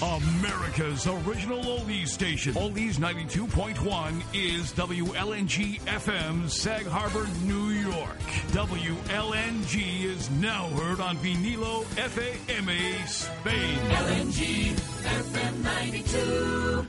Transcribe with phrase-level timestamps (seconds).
[0.00, 2.54] America's original oldies station.
[2.54, 8.20] Oldies 92.1 is WLNG FM, Sag Harbor, New York.
[8.52, 13.78] WLNG is now heard on Vinilo FAMA, Spain.
[13.90, 16.86] LNG FM 92.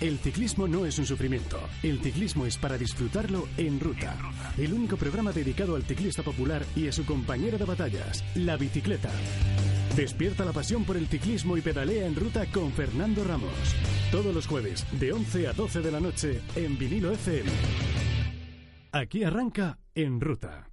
[0.00, 1.58] El ciclismo no es un sufrimiento.
[1.82, 4.16] El ciclismo es para disfrutarlo en ruta.
[4.56, 9.10] El único programa dedicado al ciclista popular y a su compañera de batallas, la bicicleta.
[9.98, 13.50] Despierta la pasión por el ciclismo y pedalea en ruta con Fernando Ramos.
[14.12, 17.50] Todos los jueves, de 11 a 12 de la noche, en vinilo FM.
[18.92, 20.70] Aquí arranca En Ruta.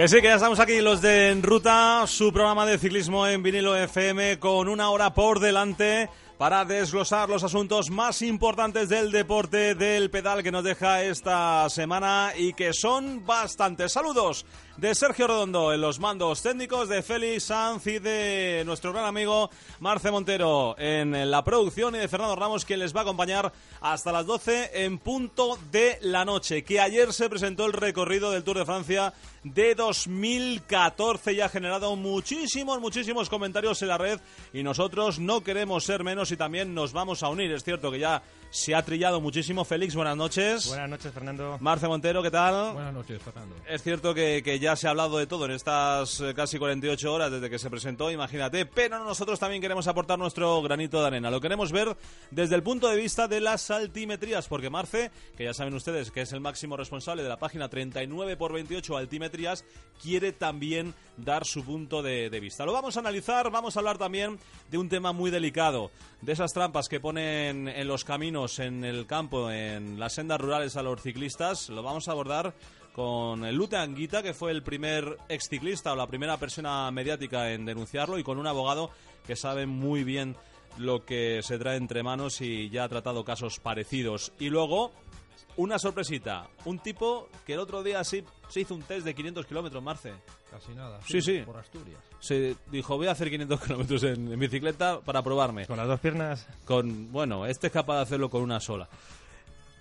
[0.00, 3.42] Que sí, que ya estamos aquí los de En Ruta, su programa de ciclismo en
[3.42, 9.74] vinilo FM con una hora por delante para desglosar los asuntos más importantes del deporte
[9.74, 13.92] del pedal que nos deja esta semana y que son bastantes.
[13.92, 14.46] Saludos
[14.80, 19.50] de Sergio Redondo en los mandos técnicos, de Félix Sanz y de nuestro gran amigo
[19.78, 24.10] Marce Montero en la producción y de Fernando Ramos quien les va a acompañar hasta
[24.10, 26.64] las 12 en punto de la noche.
[26.64, 29.12] Que ayer se presentó el recorrido del Tour de Francia
[29.44, 34.18] de 2014 y ha generado muchísimos, muchísimos comentarios en la red
[34.52, 37.52] y nosotros no queremos ser menos y también nos vamos a unir.
[37.52, 39.64] Es cierto que ya se ha trillado muchísimo.
[39.64, 40.68] Félix, buenas noches.
[40.68, 41.56] Buenas noches, Fernando.
[41.60, 42.74] Marce Montero, ¿qué tal?
[42.74, 43.56] Buenas noches, Fernando.
[43.68, 47.12] Es cierto que, que ya se ha hablado de todo en estas eh, casi 48
[47.12, 51.30] horas desde que se presentó, imagínate, pero nosotros también queremos aportar nuestro granito de arena.
[51.30, 51.96] Lo queremos ver
[52.30, 56.22] desde el punto de vista de las altimetrías, porque Marce, que ya saben ustedes que
[56.22, 59.64] es el máximo responsable de la página 39 por 28 altimetrías,
[60.02, 62.64] quiere también dar su punto de, de vista.
[62.64, 64.38] Lo vamos a analizar, vamos a hablar también
[64.70, 65.90] de un tema muy delicado,
[66.20, 70.76] de esas trampas que ponen en los caminos, en el campo, en las sendas rurales
[70.76, 71.68] a los ciclistas.
[71.68, 72.54] Lo vamos a abordar
[72.94, 77.64] con el Lute Anguita, que fue el primer exciclista o la primera persona mediática en
[77.64, 78.90] denunciarlo, y con un abogado
[79.26, 80.36] que sabe muy bien
[80.78, 84.32] lo que se trae entre manos y ya ha tratado casos parecidos.
[84.38, 84.92] Y luego,
[85.56, 89.46] una sorpresita, un tipo que el otro día sí se hizo un test de 500
[89.46, 90.12] kilómetros, Marce.
[90.50, 91.00] Casi nada.
[91.06, 91.42] Sí, sí.
[91.44, 92.00] Por Asturias.
[92.18, 95.66] Se dijo, voy a hacer 500 kilómetros en, en bicicleta para probarme.
[95.66, 96.46] Con las dos piernas.
[96.64, 98.88] Con, bueno, este es capaz de hacerlo con una sola.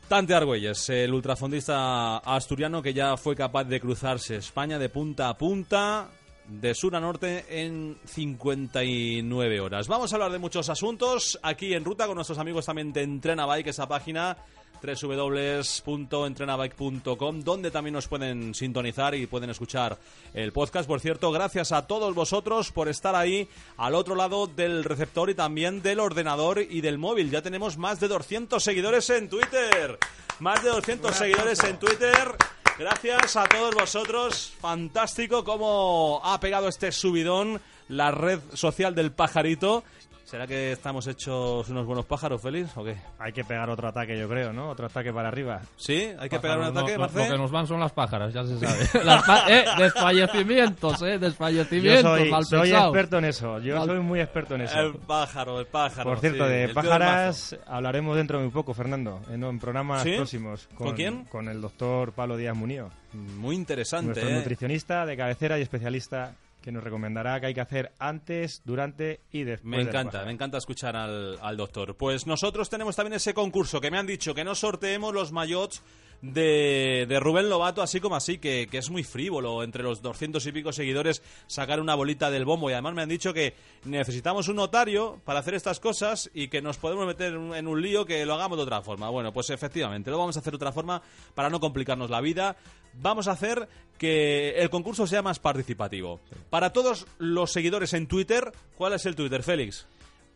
[0.10, 5.38] Tante Argüelles, el ultrafondista asturiano que ya fue capaz de cruzarse España de punta a
[5.38, 6.10] punta,
[6.48, 9.88] de sur a norte, en 59 horas.
[9.88, 13.46] Vamos a hablar de muchos asuntos aquí en ruta con nuestros amigos también de Entrena
[13.46, 14.36] Bike, esa página
[14.82, 19.98] www.entrenabike.com donde también nos pueden sintonizar y pueden escuchar
[20.34, 20.88] el podcast.
[20.88, 23.48] Por cierto, gracias a todos vosotros por estar ahí
[23.78, 27.32] al otro lado del receptor y también del ordenador y del móvil.
[27.32, 29.98] Ya tenemos más de 200 seguidores en Twitter.
[30.40, 32.36] Más de 200 seguidores en Twitter.
[32.78, 34.54] Gracias a todos vosotros.
[34.62, 39.84] Fantástico cómo ha pegado este subidón la red social del pajarito.
[40.30, 42.96] ¿Será que estamos hechos unos buenos pájaros, Félix, o qué?
[43.18, 44.70] Hay que pegar otro ataque, yo creo, ¿no?
[44.70, 45.62] Otro ataque para arriba.
[45.76, 46.08] ¿Sí?
[46.20, 48.60] ¿Hay que pegar un ataque, no- lo- que nos van son las pájaras, ya se
[48.92, 49.04] sabe.
[49.06, 53.58] Las eh, desfallecimientos, eh, Yo desfallecimientos, soy, mal soy experto en eso.
[53.60, 54.80] Yo Mal- soy muy experto en eso.
[54.80, 56.10] El pájaro, el pájaro.
[56.10, 60.14] Por cierto, sí, de pájaras hablaremos dentro de muy poco, Fernando, en, en programas ¿Sí?
[60.16, 60.68] próximos.
[60.76, 61.26] ¿Con quién?
[61.26, 62.90] Con el doctor Pablo Díaz Munío.
[63.14, 64.34] Muy interesante, nuestro ¿eh?
[64.36, 69.44] nutricionista de cabecera y especialista que nos recomendará qué hay que hacer antes, durante y
[69.44, 69.70] después.
[69.70, 71.96] Me encanta, me encanta escuchar al, al doctor.
[71.96, 75.82] Pues nosotros tenemos también ese concurso que me han dicho que no sorteemos los maillots
[76.22, 80.46] de, de Rubén Lobato, así como así, que, que es muy frívolo entre los 200
[80.46, 82.70] y pico seguidores sacar una bolita del bombo.
[82.70, 83.54] Y además me han dicho que
[83.86, 88.06] necesitamos un notario para hacer estas cosas y que nos podemos meter en un lío
[88.06, 89.10] que lo hagamos de otra forma.
[89.10, 91.02] Bueno, pues efectivamente, lo vamos a hacer de otra forma
[91.34, 92.58] para no complicarnos la vida.
[93.02, 93.68] Vamos a hacer
[93.98, 96.20] que el concurso sea más participativo.
[96.50, 99.88] Para todos los seguidores en Twitter, ¿cuál es el Twitter, Félix?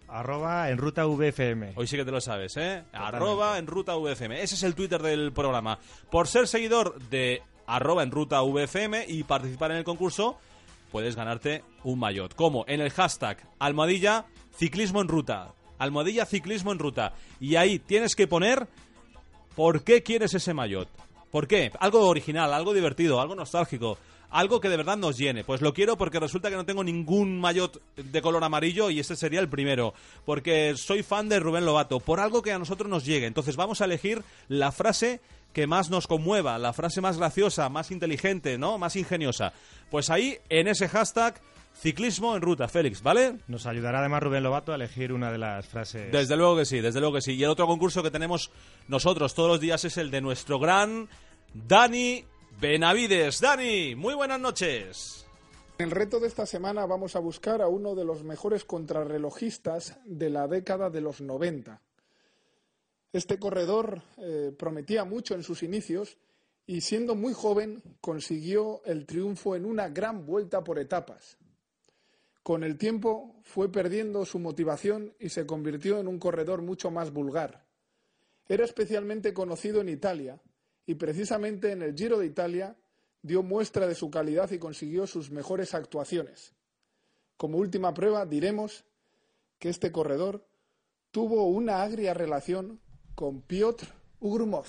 [0.07, 1.73] Arroba en ruta VFM.
[1.75, 2.83] Hoy sí que te lo sabes, ¿eh?
[2.93, 4.41] Arroba en ruta VFM.
[4.41, 5.79] Ese es el Twitter del programa.
[6.11, 10.37] Por ser seguidor de arroba en ruta VFM y participar en el concurso,
[10.91, 12.35] puedes ganarte un maillot.
[12.35, 14.25] Como en el hashtag almohadilla
[14.55, 15.53] ciclismo en ruta.
[15.79, 17.13] Almohadilla ciclismo en ruta.
[17.39, 18.67] Y ahí tienes que poner
[19.55, 20.87] ¿por qué quieres ese maillot?
[21.33, 21.71] ¿Por qué?
[21.79, 23.97] Algo original, algo divertido, algo nostálgico,
[24.29, 25.43] algo que de verdad nos llene.
[25.43, 29.15] Pues lo quiero porque resulta que no tengo ningún maillot de color amarillo y este
[29.15, 29.95] sería el primero.
[30.25, 33.25] Porque soy fan de Rubén Lobato, por algo que a nosotros nos llegue.
[33.25, 35.21] Entonces vamos a elegir la frase
[35.53, 38.77] que más nos conmueva, la frase más graciosa, más inteligente, ¿no?
[38.77, 39.53] Más ingeniosa.
[39.89, 41.41] Pues ahí, en ese hashtag,
[41.75, 43.37] ciclismo en ruta, Félix, ¿vale?
[43.47, 46.11] Nos ayudará además Rubén Lobato a elegir una de las frases.
[46.11, 47.33] Desde luego que sí, desde luego que sí.
[47.33, 48.51] Y el otro concurso que tenemos
[48.87, 51.09] nosotros todos los días es el de nuestro gran
[51.53, 52.25] Dani
[52.59, 53.39] Benavides.
[53.39, 55.27] Dani, muy buenas noches.
[55.77, 59.99] En el reto de esta semana vamos a buscar a uno de los mejores contrarrelojistas
[60.05, 61.79] de la década de los 90.
[63.11, 66.17] Este corredor eh, prometía mucho en sus inicios
[66.65, 71.37] y siendo muy joven consiguió el triunfo en una gran vuelta por etapas.
[72.41, 77.11] Con el tiempo fue perdiendo su motivación y se convirtió en un corredor mucho más
[77.11, 77.63] vulgar.
[78.47, 80.41] Era especialmente conocido en Italia
[80.85, 82.75] y precisamente en el Giro de Italia
[83.21, 86.53] dio muestra de su calidad y consiguió sus mejores actuaciones.
[87.37, 88.85] Como última prueba diremos
[89.59, 90.45] que este corredor
[91.11, 92.79] tuvo una agria relación
[93.15, 93.87] con Piotr
[94.19, 94.65] Ugrumov.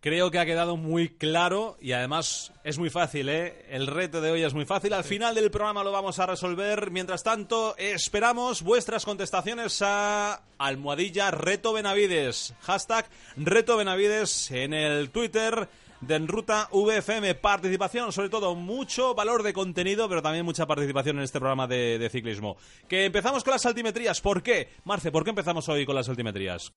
[0.00, 3.66] Creo que ha quedado muy claro y además es muy fácil, ¿eh?
[3.68, 4.94] El reto de hoy es muy fácil.
[4.94, 6.90] Al final del programa lo vamos a resolver.
[6.90, 12.54] Mientras tanto, esperamos vuestras contestaciones a Almohadilla Reto Benavides.
[12.62, 15.68] Hashtag Reto Benavides en el Twitter
[16.00, 17.34] de Enruta VFM.
[17.34, 21.98] Participación, sobre todo, mucho valor de contenido, pero también mucha participación en este programa de,
[21.98, 22.56] de ciclismo.
[22.88, 24.22] Que empezamos con las altimetrías.
[24.22, 24.70] ¿Por qué?
[24.84, 26.72] Marce, ¿por qué empezamos hoy con las altimetrías?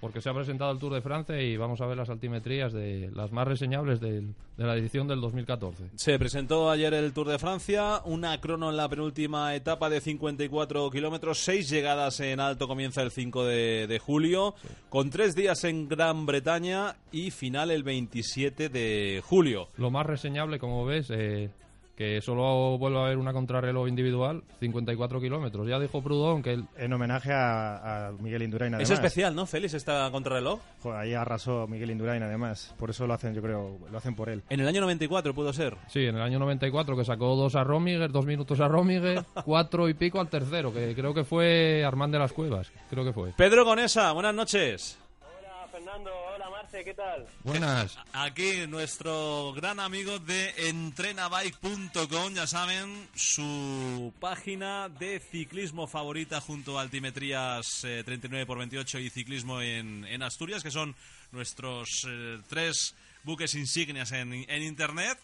[0.00, 3.10] Porque se ha presentado el Tour de Francia y vamos a ver las altimetrías de
[3.14, 5.84] las más reseñables del- de, la edición del 2014.
[5.96, 10.90] Se presentó ayer el Tour de Francia, una crono en la penúltima etapa de 54
[10.90, 14.54] kilómetros, seis llegadas en alto comienza el 5 de, de julio,
[14.88, 19.68] con tres días en Gran Bretaña y final el 27 de julio.
[19.76, 21.50] Lo más reseñable, como ves, eh,
[21.98, 25.66] que solo vuelve a haber una contrarreloj individual, 54 kilómetros.
[25.66, 28.88] Ya dijo Proudhon que el, En homenaje a, a Miguel Indurain, además.
[28.88, 30.60] Es especial, ¿no, Félix, esta contrarreloj?
[30.80, 32.72] Joder, ahí arrasó Miguel Indurain, además.
[32.78, 34.44] Por eso lo hacen, yo creo, lo hacen por él.
[34.48, 35.76] En el año 94 pudo ser.
[35.88, 39.88] Sí, en el año 94 que sacó dos a Romiger, dos minutos a Romiger, cuatro
[39.88, 43.32] y pico al tercero, que creo que fue Armand de las Cuevas, creo que fue.
[43.36, 45.00] Pedro Conesa, buenas noches.
[45.20, 47.26] Hola Fernando, hola Marce, ¿qué tal?
[47.44, 47.98] Buenas.
[48.12, 56.82] Aquí nuestro gran amigo de entrenabike.com, ya saben, su página de ciclismo favorita junto a
[56.82, 60.94] Altimetrías eh, 39x28 y Ciclismo en, en Asturias, que son
[61.32, 62.94] nuestros eh, tres
[63.24, 65.18] buques insignias en, en Internet.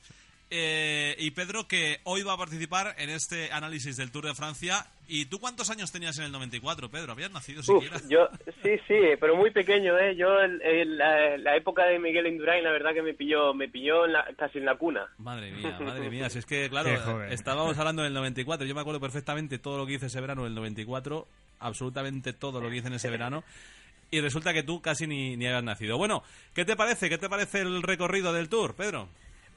[0.57, 4.87] Eh, y Pedro, que hoy va a participar en este análisis del Tour de Francia.
[5.09, 7.11] ¿Y tú cuántos años tenías en el 94, Pedro?
[7.11, 8.01] ¿Habías nacido Uf, siquiera?
[8.09, 8.29] yo,
[8.63, 10.15] sí, sí, pero muy pequeño, ¿eh?
[10.15, 13.69] Yo, el- el- la, la época de Miguel Indurain, la verdad que me pilló, me
[13.69, 15.09] pilló en la- casi en la cuna.
[15.19, 16.31] Madre mía, madre mía.
[16.31, 18.65] Si es que, claro, estábamos hablando del 94.
[18.65, 21.27] Yo me acuerdo perfectamente todo lo que hice ese verano del 94.
[21.59, 23.43] Absolutamente todo lo que hice en ese verano.
[24.13, 25.99] Y resulta que tú casi ni, ni habías nacido.
[25.99, 26.23] Bueno,
[26.55, 27.09] ¿qué te parece?
[27.09, 29.09] ¿Qué te parece el recorrido del Tour, Pedro?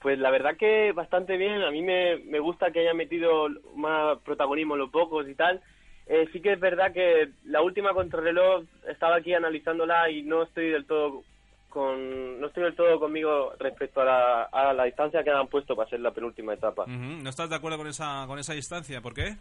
[0.02, 4.20] Pues la verdad que bastante bien, a mí me, me gusta que haya metido más
[4.20, 5.62] protagonismo los pocos y tal.
[6.08, 10.70] Eh, sí que es verdad que la última contrarreloj estaba aquí analizándola y no estoy
[10.70, 11.24] del todo
[11.70, 15.76] con no estoy del todo conmigo respecto a la, a la distancia que han puesto
[15.76, 16.86] para ser la penúltima etapa.
[16.88, 19.02] ¿No estás de acuerdo con esa, con esa distancia?
[19.02, 19.36] ¿Por qué?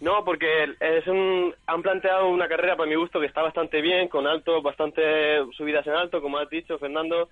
[0.00, 4.08] No, porque es un, han planteado una carrera para mi gusto que está bastante bien,
[4.08, 5.02] con alto, bastante
[5.56, 7.28] subidas en alto, como has dicho, Fernando,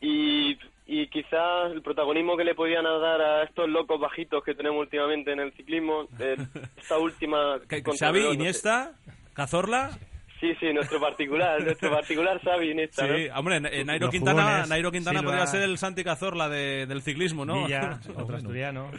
[0.00, 4.80] y, y quizás el protagonismo que le podían dar a estos locos bajitos que tenemos
[4.80, 6.36] últimamente en el ciclismo, eh,
[6.76, 7.58] esta última...
[7.68, 8.34] ¿Qué- contrarreloj, ¿Xavi, no sé.
[8.34, 8.92] Iniesta?
[9.34, 9.90] ¿Cazorla?
[10.40, 13.38] Sí, sí, nuestro particular, nuestro particular Xavi Iniesta, Sí, ¿no?
[13.38, 15.30] hombre, eh, Nairo Los Quintana, jugones, Nairo Quintana Silva.
[15.32, 17.64] podría ser el Santi Cazorla de- del ciclismo, ¿no?
[17.64, 18.90] Villa, otro asturiano.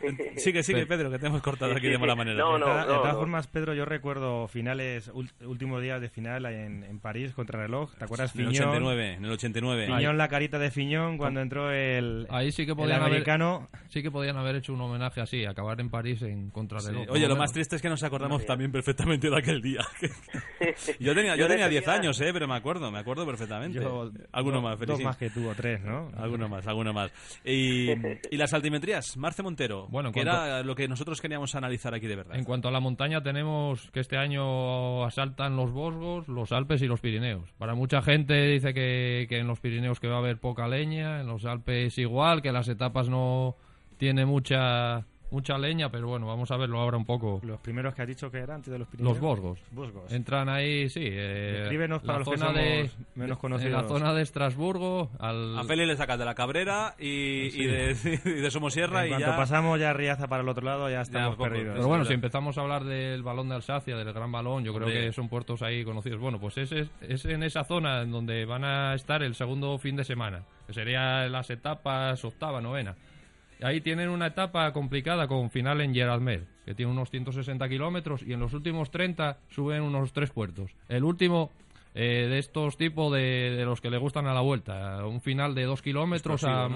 [0.36, 2.18] sigue, sigue, Pedro, que te hemos cortado Sí, aquí sí, de mala sí.
[2.18, 2.38] manera.
[2.38, 3.18] No, de, no, todas- de todas no.
[3.18, 5.10] formas, Pedro, yo recuerdo finales,
[5.44, 7.94] últimos días de final en, en París contra reloj.
[7.96, 8.34] ¿Te acuerdas?
[8.34, 9.86] En el Fiñón, 89, en el 89.
[9.86, 13.68] Fiñón, la carita de Fiñón cuando entró el, Ahí sí que el podían haber, americano.
[13.88, 16.50] sí que podían haber hecho un homenaje así, acabar en París en Sí.
[16.52, 17.06] contrarreloj.
[17.06, 19.80] por Oye, lo más triste es que nos acordamos también perfectamente de aquel día.
[21.00, 23.78] yo tenía, yo Yo tenía 10 día- años, eh, pero me acuerdo, me acuerdo perfectamente.
[23.80, 25.04] Yo, alguno dos- más, Dos Felicín.
[25.06, 26.10] más que tú, o tres, ¿no?
[26.16, 27.10] Alguno más, alguno más.
[27.44, 31.54] Y, y las altimetrías, Marce Montero, Bueno, en que cuanto- era lo que nosotros queríamos
[31.54, 32.36] analizar aquí de verdad.
[32.36, 36.86] En cuanto a la montaña, tenemos que este año asaltan los Vosgos, los Alpes y
[36.86, 37.50] los Pirineos.
[37.58, 41.20] Para mucha gente dice que, que en los Pirineos que va a haber poca leña,
[41.20, 43.56] en los Alpes igual, que las etapas no
[43.98, 47.40] tiene mucha mucha leña, pero bueno, vamos a verlo ahora un poco.
[47.44, 49.14] Los primeros que has dicho que eran antes de los Pirineos.
[49.16, 49.58] Los Vosgos.
[49.70, 50.12] Vosgos.
[50.12, 51.00] Entran ahí, sí.
[51.04, 53.82] Eh, Descríbenos para la los que zona de, somos menos En conocidos.
[53.82, 57.62] la zona de Estrasburgo, al, A Feli le sacas de la Cabrera y, Sí.
[57.62, 59.36] y de, y de Somosierra En y cuanto ya...
[59.36, 61.44] pasamos ya a Riaza para el otro lado, ya estamos poco.
[61.48, 61.74] perdidos.
[61.76, 64.88] Pero bueno, si empezamos a hablar del balón de Alsacia, del gran balón, yo creo
[64.88, 66.20] que son puertos ahí conocidos.
[66.20, 69.78] Bueno, pues es, es, es en esa zona en donde van a estar el segundo
[69.78, 72.96] fin de semana, que sería las etapas octava, novena.
[73.62, 78.32] Ahí tienen una etapa complicada con final en Gerardmer, que tiene unos 160 kilómetros, y
[78.32, 80.70] en los últimos 30 suben unos tres puertos.
[80.88, 81.50] El último
[81.94, 85.54] eh, de estos tipos de, de los que le gustan a la vuelta, un final
[85.54, 86.68] de dos kilómetros a,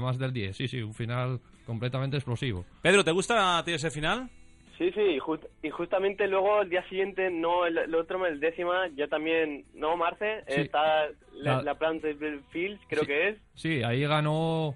[0.00, 0.56] más del 10.
[0.56, 2.64] Sí, sí, un final completamente explosivo.
[2.82, 4.28] Pedro, ¿te gusta ese final?
[4.76, 8.40] Sí, sí, y, just- y justamente luego el día siguiente, no el, el otro, el
[8.40, 10.62] décima, ya también, no, Marce, Sí.
[10.62, 13.06] está la, La- la Plantation Fields, creo Sí.
[13.06, 14.74] que es, Sí, ahí ganó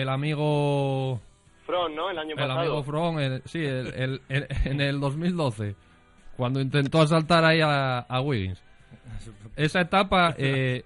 [0.00, 1.20] el amigo
[1.64, 2.10] Front, ¿no?
[2.10, 2.60] El año el pasado.
[2.60, 5.74] amigo From, el- sí, el- el- el- en el 2012,
[6.36, 8.62] cuando intentó asaltar ahí a, a Wiggins.
[9.56, 10.84] Esa etapa, eh,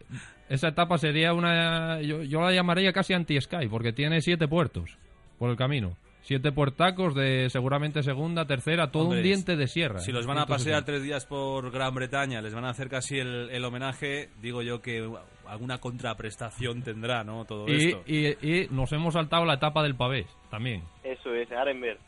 [0.49, 4.97] esa etapa sería una, yo, yo la llamaría casi anti-Sky, porque tiene siete puertos
[5.39, 5.97] por el camino.
[6.23, 10.01] Siete puertacos de seguramente segunda, tercera, todo Hombre, un diente de sierra.
[10.01, 10.55] Si los van a 160.
[10.57, 14.61] pasear tres días por Gran Bretaña, les van a hacer casi el, el homenaje, digo
[14.63, 15.11] yo que
[15.51, 17.45] alguna contraprestación tendrá, ¿no?
[17.45, 18.03] Todo Y, esto.
[18.07, 18.29] y,
[18.63, 20.83] y nos hemos saltado la etapa del pavés también.
[21.03, 21.99] Eso es, Arenberg.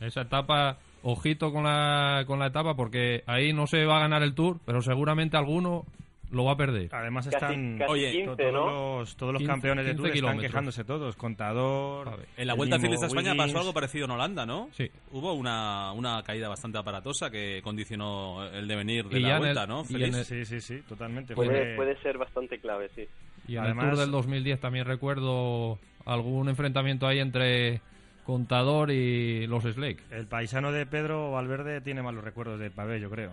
[0.00, 4.22] Esa etapa, ojito con la, con la etapa, porque ahí no se va a ganar
[4.22, 5.84] el Tour, pero seguramente alguno
[6.32, 6.88] lo va a perder.
[6.92, 8.98] Además están casi Oye, 15, to- todos, ¿no?
[9.00, 10.50] los, todos los 15 campeones de 15 Tour están kilómetros.
[10.50, 11.16] quejándose todos.
[11.16, 12.08] Contador.
[12.36, 13.36] En la el Vuelta a España Wiggins.
[13.36, 14.68] pasó algo parecido en Holanda, ¿no?
[14.72, 14.90] Sí.
[15.12, 19.68] Hubo una, una caída bastante aparatosa que condicionó el devenir de Y la Vuelta, el-
[19.68, 19.84] ¿no?
[19.84, 20.16] Feliz?
[20.16, 21.34] el- Sí, sí, sí, totalmente.
[21.34, 23.06] Pues Puede, Fue- puede ser bastante clave, sí.
[23.46, 27.80] Y en Además- el Tour del 2010 también recuerdo algún enfrentamiento ahí entre
[28.24, 30.00] Contador y los Slake.
[30.12, 33.32] El paisano de Pedro Valverde tiene malos recuerdos de Pavé, yo creo.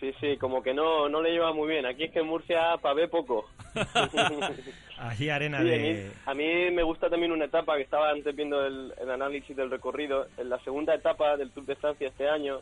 [0.00, 1.86] Sí, sí, como que no, no le lleva muy bien.
[1.86, 3.48] Aquí es que en Murcia pavé poco.
[4.98, 5.78] Allí arena Sí, a, de...
[5.78, 9.56] mí, a mí me gusta también una etapa que estaba antes viendo el, el análisis
[9.56, 10.26] del recorrido.
[10.38, 12.60] En la segunda etapa del Tour de Francia este año,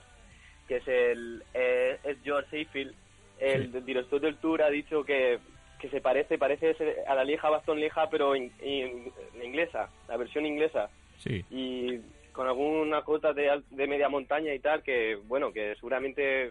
[0.69, 2.95] que es el eh, es George Seyfield,
[3.39, 5.39] el director del Tour ha dicho que,
[5.81, 6.75] que se parece parece
[7.07, 9.13] a la Lieja Bastón Lieja, pero in- in-
[9.43, 10.89] inglesa, la versión inglesa.
[11.19, 11.45] Sí.
[11.51, 12.01] y
[12.33, 16.51] con alguna cota de, de media montaña y tal, que bueno, que seguramente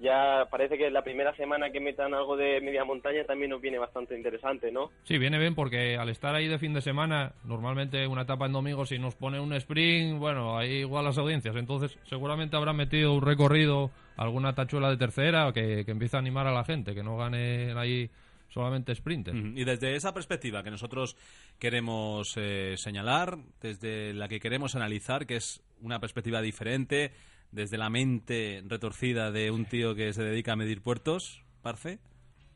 [0.00, 3.78] ya parece que la primera semana que metan algo de media montaña también nos viene
[3.78, 4.90] bastante interesante, ¿no?
[5.04, 8.52] Sí, viene bien porque al estar ahí de fin de semana, normalmente una etapa en
[8.52, 11.54] domingo, si nos pone un sprint, bueno, ahí igual las audiencias.
[11.56, 16.46] Entonces, seguramente habrán metido un recorrido, alguna tachuela de tercera que, que empiece a animar
[16.46, 18.10] a la gente, que no gane ahí
[18.52, 19.34] solamente sprinter.
[19.34, 21.16] Y desde esa perspectiva que nosotros
[21.58, 27.12] queremos eh, señalar, desde la que queremos analizar, que es una perspectiva diferente,
[27.52, 31.98] desde la mente retorcida de un tío que se dedica a medir puertos, Parce.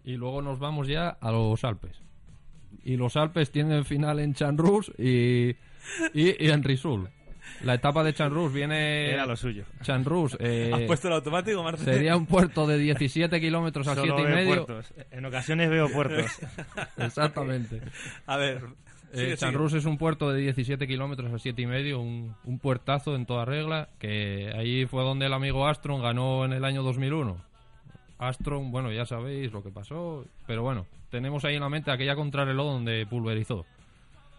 [0.05, 2.01] Y luego nos vamos ya a los Alpes.
[2.83, 5.51] Y los Alpes tienen final en Chanrus y,
[6.15, 7.09] y, y en Risul.
[7.63, 9.11] La etapa de Chanrus viene...
[9.11, 9.65] Era lo suyo.
[9.83, 11.85] Chanrus eh, ¿Has puesto el automático, Marce?
[11.85, 14.67] sería un puerto de 17 kilómetros a Solo 7 y medio.
[14.67, 14.95] puertos.
[15.11, 16.31] En ocasiones veo puertos.
[16.97, 17.81] Exactamente.
[18.27, 18.63] A ver.
[19.13, 23.15] Eh, Chanrus es un puerto de 17 kilómetros a 7 y medio, un, un puertazo
[23.15, 27.37] en toda regla, que ahí fue donde el amigo Astron ganó en el año 2001.
[28.19, 32.17] Astron, bueno, ya sabéis lo que pasó, pero bueno, tenemos ahí en la mente aquella
[32.17, 33.65] contrarreloj donde pulverizó.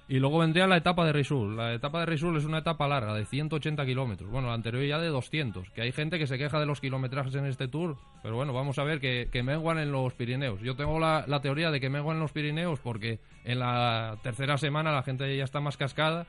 [0.10, 1.58] Y luego vendría la etapa de Risul.
[1.58, 4.30] La etapa de Risul es una etapa larga, de 180 kilómetros.
[4.30, 5.70] Bueno, la anterior ya de 200.
[5.72, 7.98] Que hay gente que se queja de los kilometrajes en este tour.
[8.24, 10.62] Pero bueno, vamos a ver que, que menguan en los Pirineos.
[10.62, 14.58] Yo tengo la, la teoría de que menguan en los Pirineos porque en la tercera
[14.58, 16.26] semana la gente ya está más cascada.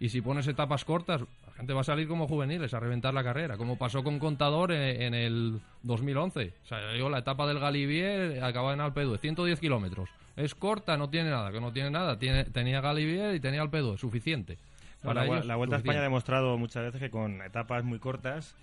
[0.00, 3.22] Y si pones etapas cortas, la gente va a salir como juveniles a reventar la
[3.22, 3.56] carrera.
[3.56, 6.54] Como pasó con Contador en, en el 2011.
[6.64, 10.10] O sea, yo la etapa del Galibier acaba en Alpedue, 110 kilómetros.
[10.36, 12.18] Es corta, no tiene nada, que no tiene nada.
[12.18, 14.58] Tiene, tenía Galibier y tenía Alpedue, suficiente.
[15.02, 16.02] No, la, ellos, Vuelta a España ha suficiente.
[16.02, 18.54] demostrado muchas veces que con etapas muy cortas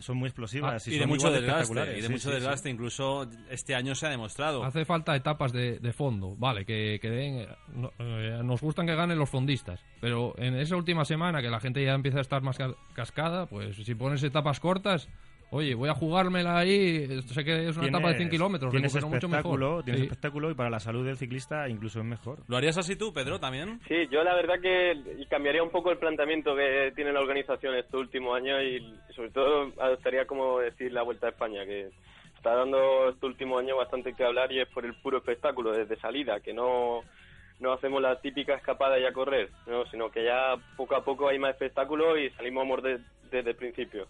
[0.00, 2.34] son muy explosivas Ah, y, son de mucho desgaste, y de Sí, mucho sí, sí.
[2.34, 4.62] desgaste, incluso este año se ha demostrado.
[4.62, 8.86] Hace falta etapas de, de fondo, vale, que, que den, eh, no- eh, nos gustan
[8.86, 12.20] que ganen los fondistas, pero en esa última semana que la gente ya empieza a
[12.20, 15.08] estar más ca- cascada, pues si pones etapas cortas,
[15.50, 19.08] oye, voy a jugármela ahí, sé que es una etapa de 100 kilómetros, tienes recupero
[19.14, 19.84] mucho espectáculo, mejor.
[19.84, 20.06] tienes Sí.
[20.06, 22.38] espectáculo y para la salud del ciclista incluso es mejor.
[22.48, 23.80] ¿Lo harías así tú, Pedro, también?
[23.88, 27.74] Sí, yo la verdad que y cambiaría un poco el planteamiento que tiene la organización
[27.76, 31.88] este último año y sobre todo adoptaría como decir la Vuelta a España, que
[32.36, 35.96] está dando este último año bastante que hablar y es por el puro espectáculo desde
[36.00, 37.00] salida, que no
[37.60, 39.84] no hacemos la típica escapada y a correr, ¿no?
[39.86, 43.00] sino que ya poco a poco hay más espectáculo y salimos a morder
[43.32, 44.06] desde el principio.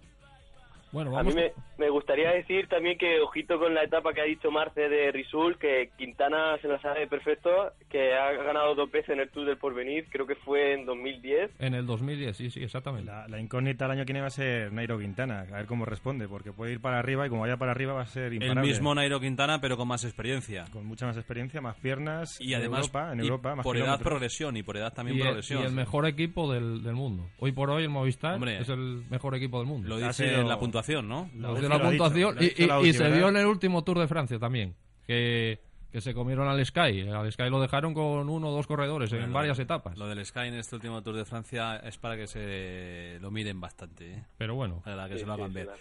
[0.92, 1.52] Bueno, A mí vamos me,
[1.85, 5.59] me gustaría decir también que ojito con la etapa que ha dicho Marce de Risul,
[5.59, 7.50] que Quintana se la sabe perfecto,
[7.90, 11.50] que ha ganado dos veces en el Tour del Porvenir, creo que fue en 2010.
[11.59, 13.11] en el 2010, sí, sí, exactamente.
[13.11, 15.85] La, la incógnita el año que viene va a ser Nairo Quintana, a ver cómo
[15.85, 18.35] responde, porque puede ir para arriba y como vaya para arriba va a ser El
[18.35, 18.62] imparable.
[18.68, 20.64] mismo Nairo Quintana, pero con más experiencia.
[20.73, 22.40] Con mucha más experiencia, más piernas.
[22.40, 24.09] Y en además, Europa, en y Europa, más por edad kilómetros.
[24.09, 25.62] progresión y por edad también y, el, progresión.
[25.62, 27.26] y el mejor equipo del, del mundo.
[27.38, 28.59] Hoy por hoy el Movistar Hombre.
[28.59, 29.88] es el mejor equipo del mundo.
[29.88, 30.77] Lo dice sido- en la puntuación,
[31.08, 31.30] ¿no?
[31.37, 33.30] La de dicho, puntuación ha y, dicho y- la y última, se vio ¿verdad?
[33.30, 34.75] en el último Tour de Francia también
[35.06, 39.12] que, que se comieron al Sky al Sky lo dejaron con uno o dos corredores
[39.12, 42.16] en Bueno, varias etapas Lo del Sky en este último Tour de Francia es para
[42.16, 44.25] que se lo miren bastante, ¿eh?
[44.37, 45.64] pero bueno para que Sí, se lo hagan sí, ver.
[45.66, 45.80] claro.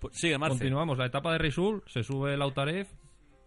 [0.00, 0.52] Pues sigue, Marce.
[0.54, 2.86] continuamos la etapa de Risul se sube Lautarev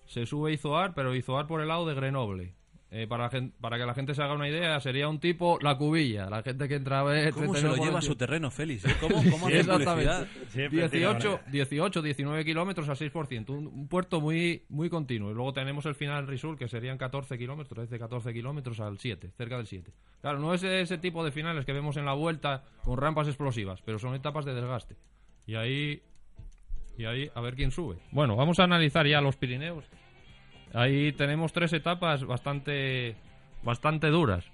[0.06, 2.54] se sube Izoar pero Izoar por el lado de Grenoble
[2.94, 5.58] Eh, para, la gen- para que la gente se haga una idea, sería un tipo
[5.62, 6.30] la cubilla.
[6.30, 7.32] La gente que entra a ver.
[7.32, 8.18] ¿Cómo se 39 lo lleva a su 21.
[8.18, 8.84] terreno, Félix?
[8.84, 8.96] eh?
[9.00, 9.86] ¿Cómo, cómo Sí, exactamente.
[9.86, 10.28] publicidad?
[10.50, 11.52] Siempre tiene 18, manera.
[11.54, 13.50] 18, 19 kilómetros a 6%.
[13.52, 15.32] Un, un puerto muy, muy continuo.
[15.32, 19.32] Y luego tenemos el final Risul, que serían 14 kilómetros, 13, 14 kilómetros al 7,
[19.38, 19.90] cerca del 7.
[20.20, 23.82] Claro, no es ese tipo de finales que vemos en la vuelta con rampas explosivas,
[23.84, 24.98] pero son etapas de desgaste.
[25.48, 26.02] Y ahí.
[26.98, 27.96] Y ahí, a ver quién sube.
[28.12, 29.86] Bueno, vamos a analizar ya los Pirineos.
[30.74, 33.16] Ahí tenemos tres etapas bastante,
[33.64, 34.50] bastante duras.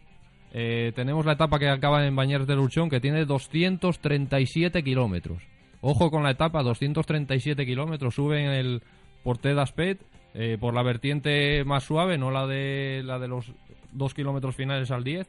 [0.54, 5.44] Eh, tenemos la etapa que acaba en Bañers de Luchón, que tiene 237 kilómetros.
[5.82, 8.16] Ojo con la etapa, 237 kilómetros.
[8.16, 8.82] Sube en el
[9.24, 10.00] Porté d'Aspet
[10.34, 13.54] eh, por la vertiente más suave, no la de, la de los
[13.92, 15.28] dos kilómetros finales al 10.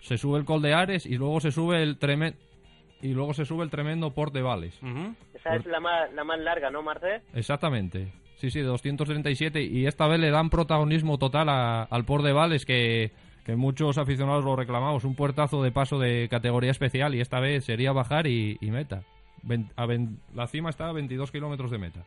[0.00, 2.38] Se sube el Col de Ares y luego se sube el tremendo
[3.02, 4.78] y luego se sube el tremendo Port de Vales.
[5.34, 7.22] Esa es la más, la más larga, ¿no, Marce?
[7.34, 8.12] Exactamente.
[8.40, 12.64] Sí, sí, 237 y esta vez le dan protagonismo total a- al Port de Vales
[12.64, 13.12] que,
[13.44, 17.66] que muchos aficionados lo reclamamos, un puertazo de paso de categoría especial y esta vez
[17.66, 19.02] sería bajar y, meta.
[20.34, 22.00] La cima está a 22 kilómetros de meta.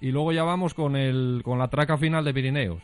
[0.00, 2.82] Y luego ya vamos con, el, con la traca final de Pirineos.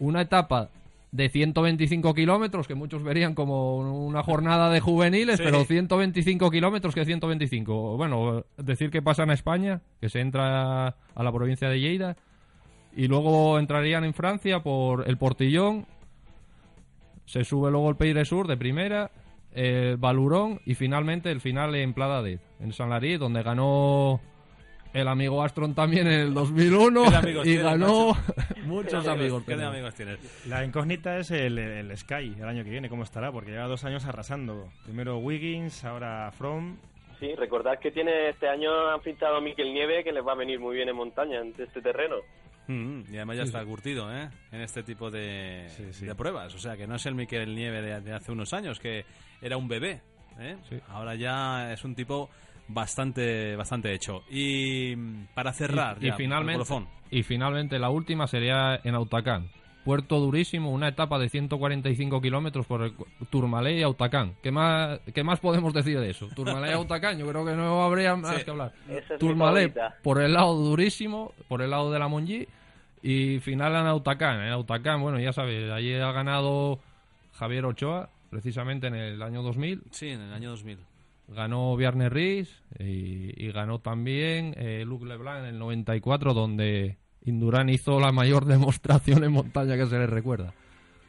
[0.00, 0.68] Una etapa
[1.16, 5.42] de 125 kilómetros, que muchos verían como una jornada de juveniles, Sí.
[5.44, 7.96] pero 125 kilómetros que 125.
[7.96, 12.16] Bueno, decir que pasan a España, que se entra a la provincia de Lleida,
[12.94, 15.86] y luego entrarían en Francia por el Portillón,
[17.24, 19.10] se sube luego el de Sur de primera,
[19.52, 24.20] el Balurón y finalmente el final en Pladadet, en San Larí, donde ganó
[25.00, 28.34] el amigo Astron también en el 2001 ¿Qué de amigos y ganó macho?
[28.64, 29.42] muchos amigos.
[29.44, 30.46] ¿Qué amigos tienes?
[30.46, 33.84] La incógnita es el, el Sky el año que viene, cómo estará, porque lleva dos
[33.84, 34.68] años arrasando.
[34.84, 36.76] Primero Wiggins, ahora From.
[37.20, 40.36] Sí, recordad que tiene este año han fichado a Miquel Nieve, que les va a
[40.36, 42.16] venir muy bien en montaña, en este terreno.
[42.68, 44.28] Mm, y además ya está curtido, ¿eh?
[44.50, 46.04] En este tipo de, Sí, sí.
[46.06, 46.54] de pruebas.
[46.54, 49.04] O sea, que no es el Miquel Nieve de, de hace unos años, que
[49.40, 50.02] era un bebé,
[50.40, 50.56] ¿eh?
[50.68, 50.78] Sí.
[50.88, 52.28] Ahora ya es un tipo
[52.68, 54.22] bastante bastante hecho.
[54.30, 56.64] Y mm, para cerrar, y, finalmente,
[57.10, 59.48] y finalmente la última sería en Autacán.
[59.84, 62.94] Puerto durísimo, una etapa de 145 kilómetros por el
[63.30, 64.34] Turmalé y Autacán.
[64.42, 66.26] ¿Qué más, ¿Qué más podemos decir de eso?
[66.34, 68.44] Turmalé y Autacán, yo creo que no habría más Sí.
[68.44, 68.72] que hablar.
[68.88, 72.48] Es Turmalé por el lado durísimo, por el lado de la Monji
[73.00, 74.40] y final en Autacán.
[74.40, 76.80] En Autacán, bueno, ya sabes, allí ha ganado
[77.34, 79.84] Javier Ochoa, precisamente en el año 2000.
[79.92, 80.78] Sí, en el año 2000.
[81.28, 87.68] Ganó Viernes Riz y, y ganó también eh, Luc Leblanc en el 94, donde Indurain
[87.68, 90.54] hizo la mayor demostración en montaña que se le recuerda.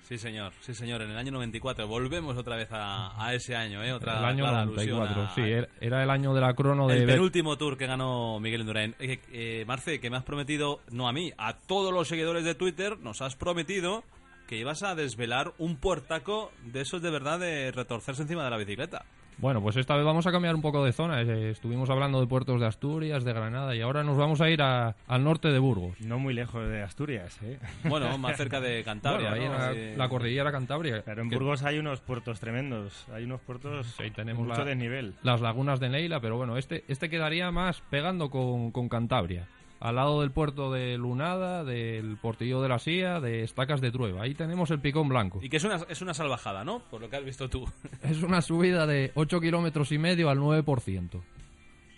[0.04, 1.86] Sí, señor, sí, señor, en el año 94.
[1.86, 3.92] Volvemos otra vez a, a ese año, ¿eh?
[3.92, 6.88] Otra el año clara alusión 94, a- sí, era- era el año de la crono
[6.88, 7.00] de...
[7.00, 8.96] El penúltimo tour que ganó Miguel Indurain.
[9.00, 12.56] Eh, eh, Marce, que me has prometido, no a mí, a todos los seguidores de
[12.56, 14.04] Twitter, nos has prometido
[14.48, 18.58] que ibas a desvelar un puertaco de esos de verdad de retorcerse encima de la
[18.58, 19.04] bicicleta.
[19.40, 21.22] Bueno, pues esta vez vamos a cambiar un poco de zona.
[21.22, 24.96] Estuvimos hablando de puertos de Asturias, de Granada, y ahora nos vamos a ir a-
[25.08, 26.00] al norte de Burgos.
[26.02, 27.60] No muy lejos de Asturias, ¿eh?
[27.84, 29.30] Bueno, más cerca de Cantabria.
[29.30, 29.74] Bueno, ahí ¿no?
[29.76, 31.04] en la, la cordillera Cantabria.
[31.06, 33.06] Pero en que- Burgos hay unos puertos tremendos.
[33.14, 35.14] Hay unos puertos Sí, tenemos mucho la- desnivel.
[35.22, 39.48] las lagunas de Neila, pero bueno, este, este quedaría más pegando con, con Cantabria.
[39.80, 44.24] Al lado del puerto de Lunada, del Portillo de la Sía, de Estacas de Trueba.
[44.24, 45.40] Ahí tenemos el Picón Blanco.
[45.42, 46.80] Y que es una, es una salvajada, ¿no?
[46.90, 47.66] Por lo que has visto tú.
[48.04, 51.22] Es una subida de 8 kilómetros y medio al 9%.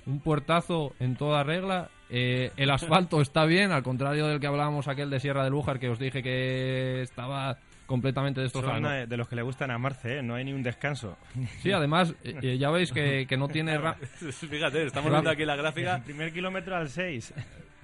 [0.07, 1.89] Un puertazo en toda regla.
[2.09, 5.79] Eh, el asfalto está bien, al contrario del que hablábamos aquel de Sierra de Lújar,
[5.79, 7.57] que os dije que estaba
[7.89, 8.73] completamente destrozado.
[8.73, 8.89] Son ¿no?
[8.89, 10.21] de, de los que le gustan a Marce, ¿eh?
[10.21, 11.17] No hay ni un descanso.
[11.61, 13.79] Sí, además, eh, eh, ya veis que, que no tiene...
[14.17, 15.95] Fíjate, estamos viendo aquí la gráfica.
[15.95, 17.33] El primer kilómetro al 6.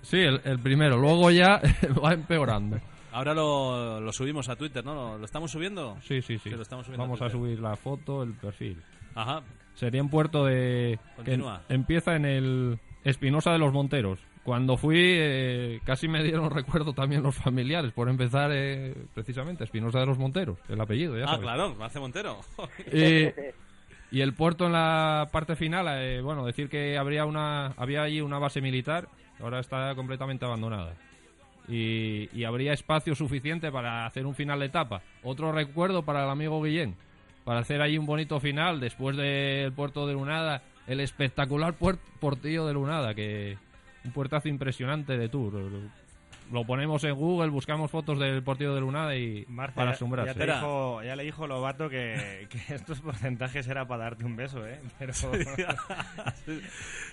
[0.06, 0.98] Sí, el, el primero.
[0.98, 1.62] Luego ya
[2.04, 2.80] va empeorando.
[3.12, 5.18] Ahora lo, lo subimos a Twitter, ¿no?
[5.18, 5.98] ¿Lo, estamos subiendo?
[6.02, 6.50] Sí, sí, sí.
[6.50, 8.82] Sí, lo estamos subiendo Vamos a subir la foto, el perfil.
[9.16, 9.42] Ajá.
[9.74, 11.00] Sería en puerto de...
[11.00, 11.62] que Continúa.
[11.70, 14.20] empieza en el Espinosa de los Monteros.
[14.44, 20.00] Cuando fui, eh, casi me dieron recuerdo también los familiares, por empezar eh, precisamente, Espinosa
[20.00, 21.42] de los Monteros, el apellido, ya Ah, sabes.
[21.42, 22.38] claro, Marce Montero.
[22.94, 23.30] Y,
[24.18, 28.22] y el puerto en la parte final, eh, bueno, decir que habría una, había allí
[28.22, 29.08] una base militar,
[29.42, 30.94] ahora está completamente abandonada.
[31.68, 35.02] Y, habría espacio suficiente para hacer un final de etapa.
[35.24, 36.96] Otro recuerdo para el amigo Guillén,
[37.44, 42.68] para hacer allí un bonito final después del puerto de Lunada, el espectacular puert- portillo
[42.68, 43.58] de Lunada, que
[44.04, 45.54] un puertazo impresionante de tour.
[46.52, 50.34] Lo ponemos en Google, buscamos fotos del portillo de Lunada y Marce, para ya- asombrarse.
[50.40, 54.36] Ya, te dijo, ya le dijo Lobato que, que estos porcentajes era para darte un
[54.36, 54.80] beso, ¿eh?
[55.00, 55.12] Pero...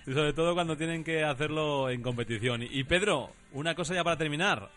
[0.06, 2.62] Y sobre todo cuando tienen que hacerlo en competición.
[2.62, 4.68] Y, y Pedro, una cosa ya para terminar.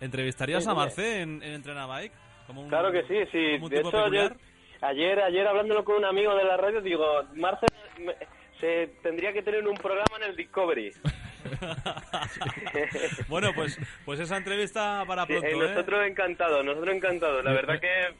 [0.00, 0.74] ¿Entrevistarías Sí, a.
[0.74, 2.12] Marce en, en Entrena Bike?
[2.46, 3.52] Como un- Claro que sí, sí.
[3.54, 4.36] como un De tipo hecho, peculiar?
[4.82, 7.04] ayer, ayer hablándolo con un amigo de la radio, digo,
[7.36, 7.66] Marce
[7.98, 8.14] me-
[8.60, 10.90] se tendría que tener un programa en el Discovery.
[13.28, 15.68] Bueno, pues, pues esa entrevista para Sí, pronto, eh, ¿eh?
[15.68, 17.44] nosotros encantados, nosotros encantados.
[17.44, 18.14] La verdad que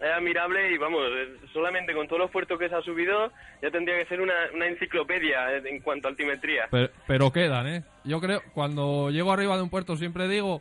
[0.00, 3.70] es admirable y vamos, eh, solamente con todos los puertos que se ha subido ya
[3.70, 6.68] tendría que ser una, una enciclopedia eh, en cuanto a altimetría.
[6.70, 7.84] Pero, pero quedan, ¿eh?
[8.04, 10.60] Yo creo, cuando llego arriba de un puerto siempre digo,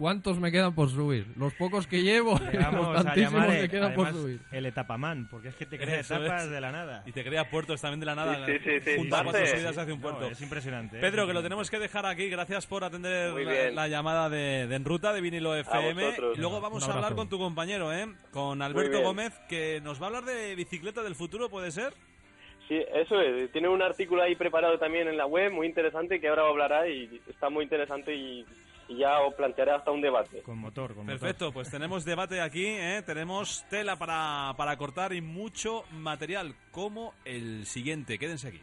[0.00, 1.26] ¿cuántos me quedan por subir?
[1.36, 4.40] Los pocos que llevo, Le los vamos a tantísimos llamar que eh, quedan por subir.
[4.50, 6.50] el etapamán, porque es que te crea Eso etapas es.
[6.50, 7.02] de la nada.
[7.04, 8.46] Y te crea puertos también de la nada.
[8.46, 9.24] Sí, sí, sí, Marce.
[9.24, 10.26] cuatro subidas hace un No, puerto.
[10.30, 10.96] es impresionante.
[10.96, 11.00] ¿eh?
[11.00, 12.30] Pedro, que lo tenemos que dejar aquí.
[12.30, 13.34] Gracias por atender
[13.74, 16.16] la, llamada de, de En Ruta de Vinilo FM.
[16.34, 18.06] Y luego vamos a hablar con tu compañero, ¿eh?
[18.32, 19.02] Con Alberto.
[19.02, 21.92] Gómez, que nos va a hablar de bicicleta del futuro, ¿puede ser?
[22.68, 23.50] Sí, eso es.
[23.50, 27.20] Tiene un artículo ahí preparado también en la web, muy interesante, que ahora hablará y
[27.28, 28.46] está muy interesante y,
[28.90, 30.42] y ya os plantearé hasta un debate.
[30.42, 33.02] Con motor, con Perfecto, pues tenemos debate aquí, ¿eh?
[33.06, 38.18] tenemos tela para, para cortar y mucho material, como el siguiente.
[38.18, 38.60] Quédense aquí.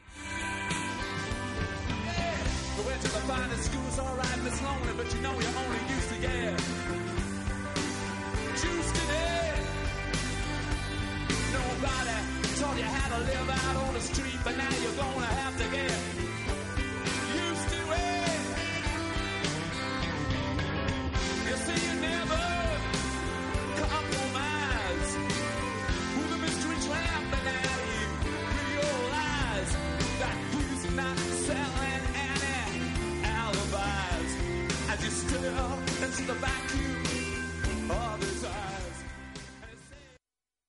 [11.53, 12.11] Nobody
[12.59, 15.75] taught you how to live out on the street, but now you're gonna have to
[15.75, 16.26] get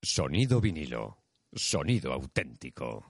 [0.01, 1.17] Sonido vinilo.
[1.53, 3.07] Sonido auténtico.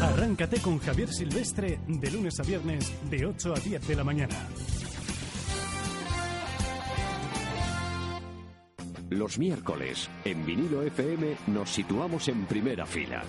[0.00, 4.48] Arráncate con Javier Silvestre de lunes a viernes de 8 a 10 de la mañana.
[9.10, 13.22] Los miércoles, en vinilo FM, nos situamos en primera fila.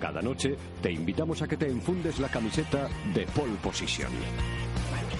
[0.00, 4.10] Cada noche te invitamos a que te enfundes la camiseta de Pole Position.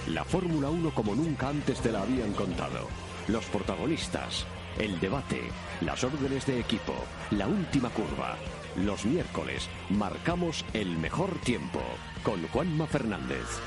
[0.09, 2.87] La Fórmula 1 como nunca antes te la habían contado.
[3.27, 4.45] Los protagonistas,
[4.79, 5.41] el debate,
[5.81, 6.93] las órdenes de equipo,
[7.31, 8.37] la última curva.
[8.77, 11.81] Los miércoles marcamos el mejor tiempo
[12.23, 13.59] con Juanma Fernández.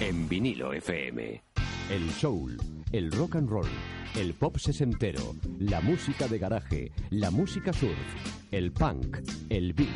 [0.00, 1.42] En vinilo FM.
[1.90, 2.56] El soul,
[2.92, 3.68] el rock and roll,
[4.16, 7.92] el pop sesentero, la música de garaje, la música surf,
[8.50, 9.18] el punk,
[9.50, 9.90] el beat,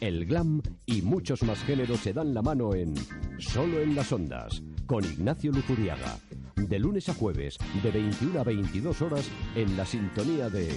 [0.00, 2.94] el glam y muchos más géneros se dan la mano en
[3.38, 6.18] Solo en las ondas, con Ignacio Luzuriaga.
[6.56, 10.68] De lunes a jueves, de 21 a 22 horas, en la sintonía de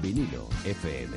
[0.00, 1.16] Vinilo FM.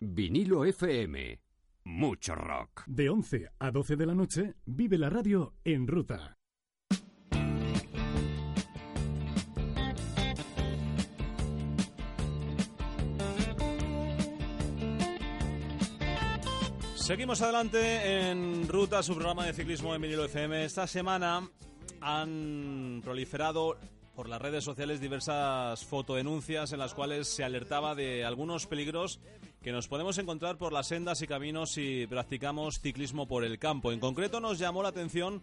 [0.00, 1.40] Vinilo FM.
[1.84, 2.84] Mucho rock.
[2.86, 6.38] De 11 a 12 de la noche, vive la radio en ruta.
[17.02, 20.64] Seguimos adelante en ruta, su programa de ciclismo en vinilo FM.
[20.64, 21.50] Esta semana
[22.00, 23.76] han proliferado
[24.14, 29.18] por las redes sociales diversas fotodenuncias en las cuales se alertaba de algunos peligros
[29.62, 33.90] que nos podemos encontrar por las sendas y caminos si practicamos ciclismo por el campo.
[33.90, 35.42] En concreto nos llamó la atención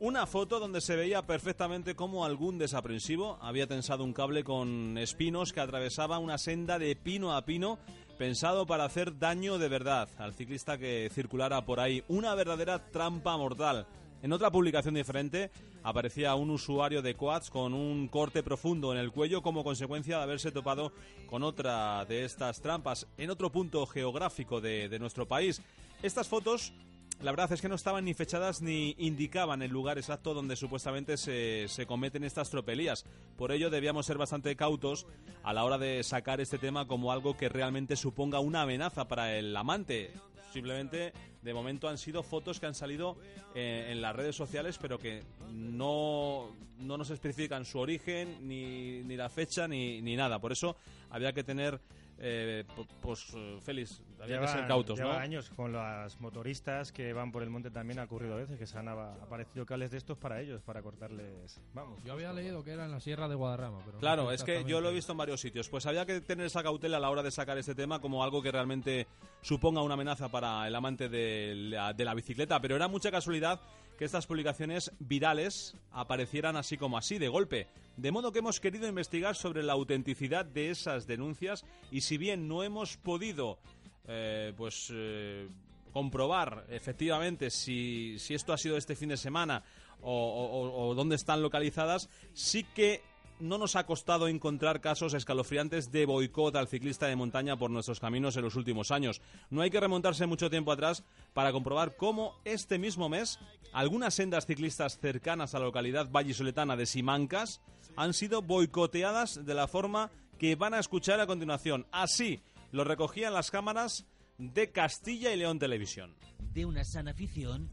[0.00, 5.52] una foto donde se veía perfectamente cómo algún desaprensivo había tensado un cable con espinos
[5.52, 7.78] que atravesaba una senda de pino a pino
[8.18, 12.02] pensado para hacer daño de verdad al ciclista que circulara por ahí.
[12.08, 13.86] Una verdadera trampa mortal.
[14.22, 15.52] En otra publicación diferente
[15.84, 20.24] aparecía un usuario de quads con un corte profundo en el cuello como consecuencia de
[20.24, 20.92] haberse topado
[21.30, 25.62] con otra de estas trampas en otro punto geográfico de, de nuestro país.
[26.02, 26.72] Estas fotos
[27.20, 31.16] la verdad es que no estaban ni fechadas ni indicaban el lugar exacto donde supuestamente
[31.16, 33.04] se, se cometen estas tropelías.
[33.36, 35.06] Por ello debíamos ser bastante cautos
[35.42, 39.36] a la hora de sacar este tema como algo que realmente suponga una amenaza para
[39.36, 40.12] el amante.
[40.52, 43.16] Simplemente, de momento han sido fotos que han salido
[43.54, 49.16] eh, en las redes sociales, pero que no, no nos especifican su origen, ni, ni
[49.16, 50.38] la fecha, ni, ni nada.
[50.38, 50.76] Por eso
[51.10, 51.80] había que tener
[52.20, 52.64] eh,
[53.00, 55.18] pues eh, Félix, había que ser cautos, lleva ¿no?
[55.20, 58.66] años con las motoristas que van por el monte también ha ocurrido a veces que
[58.66, 61.60] se han aparecido cables de estos para ellos, para cortarles.
[61.74, 62.02] Vamos.
[62.04, 64.44] Yo había leído que era en la Sierra de Guadarrama, pero no Claro, sé es
[64.44, 65.68] que yo lo he visto en varios sitios.
[65.68, 68.42] Pues había que tener esa cautela a la hora de sacar este tema como algo
[68.42, 69.06] que realmente
[69.40, 72.60] suponga una amenaza para el amante de la, de la bicicleta.
[72.60, 73.60] Pero era mucha casualidad
[73.98, 77.66] que estas publicaciones virales aparecieran así como así, de golpe.
[77.96, 82.46] De modo que hemos querido investigar sobre la autenticidad de esas denuncias y si bien
[82.46, 83.58] no hemos podido
[84.06, 85.48] eh, pues eh,
[85.92, 89.64] comprobar efectivamente si, si esto ha sido este fin de semana
[90.00, 93.02] o, o- dónde están localizadas, sí que
[93.40, 98.00] no nos ha costado encontrar casos escalofriantes de boicot al ciclista de montaña por nuestros
[98.00, 99.20] caminos en los últimos años.
[99.50, 103.38] No hay que remontarse mucho tiempo atrás para comprobar cómo este mismo mes
[103.72, 107.60] algunas sendas ciclistas cercanas a la localidad vallisoletana de Simancas
[107.96, 111.86] han sido boicoteadas de la forma que van a escuchar a continuación.
[111.90, 114.06] Así lo recogían las cámaras
[114.38, 116.14] de Castilla y León Televisión.
[116.52, 117.68] de una sana afición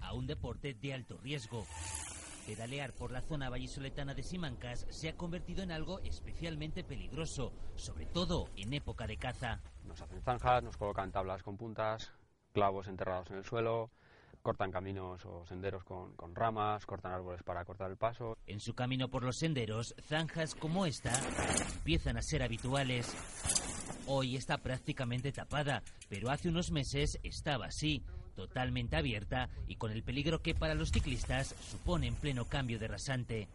[0.00, 1.66] a un deporte de alto riesgo.
[2.46, 8.06] Pedalear por la zona vallisoletana de Simancas se ha convertido en algo especialmente peligroso, sobre
[8.06, 9.60] todo en época de caza.
[9.84, 12.12] Nos hacen zanjas, nos colocan tablas con puntas,
[12.52, 13.90] clavos enterrados en el suelo,
[14.42, 18.36] cortan caminos o senderos con, con ramas, cortan árboles para cortar el paso.
[18.46, 21.12] En su camino por los senderos, zanjas como esta
[21.74, 23.14] empiezan a ser habituales.
[24.06, 28.02] Hoy está prácticamente tapada, pero hace unos meses estaba así,
[28.34, 32.88] totalmente abierta y con el peligro que para los ciclistas supone en pleno cambio de
[32.88, 33.48] rasante.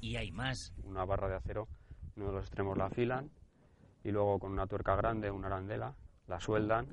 [0.00, 0.72] Y hay más.
[0.84, 1.68] Una barra de acero,
[2.16, 3.30] uno de los extremos la afilan
[4.02, 5.94] y luego con una tuerca grande, una arandela,
[6.26, 6.86] la sueldan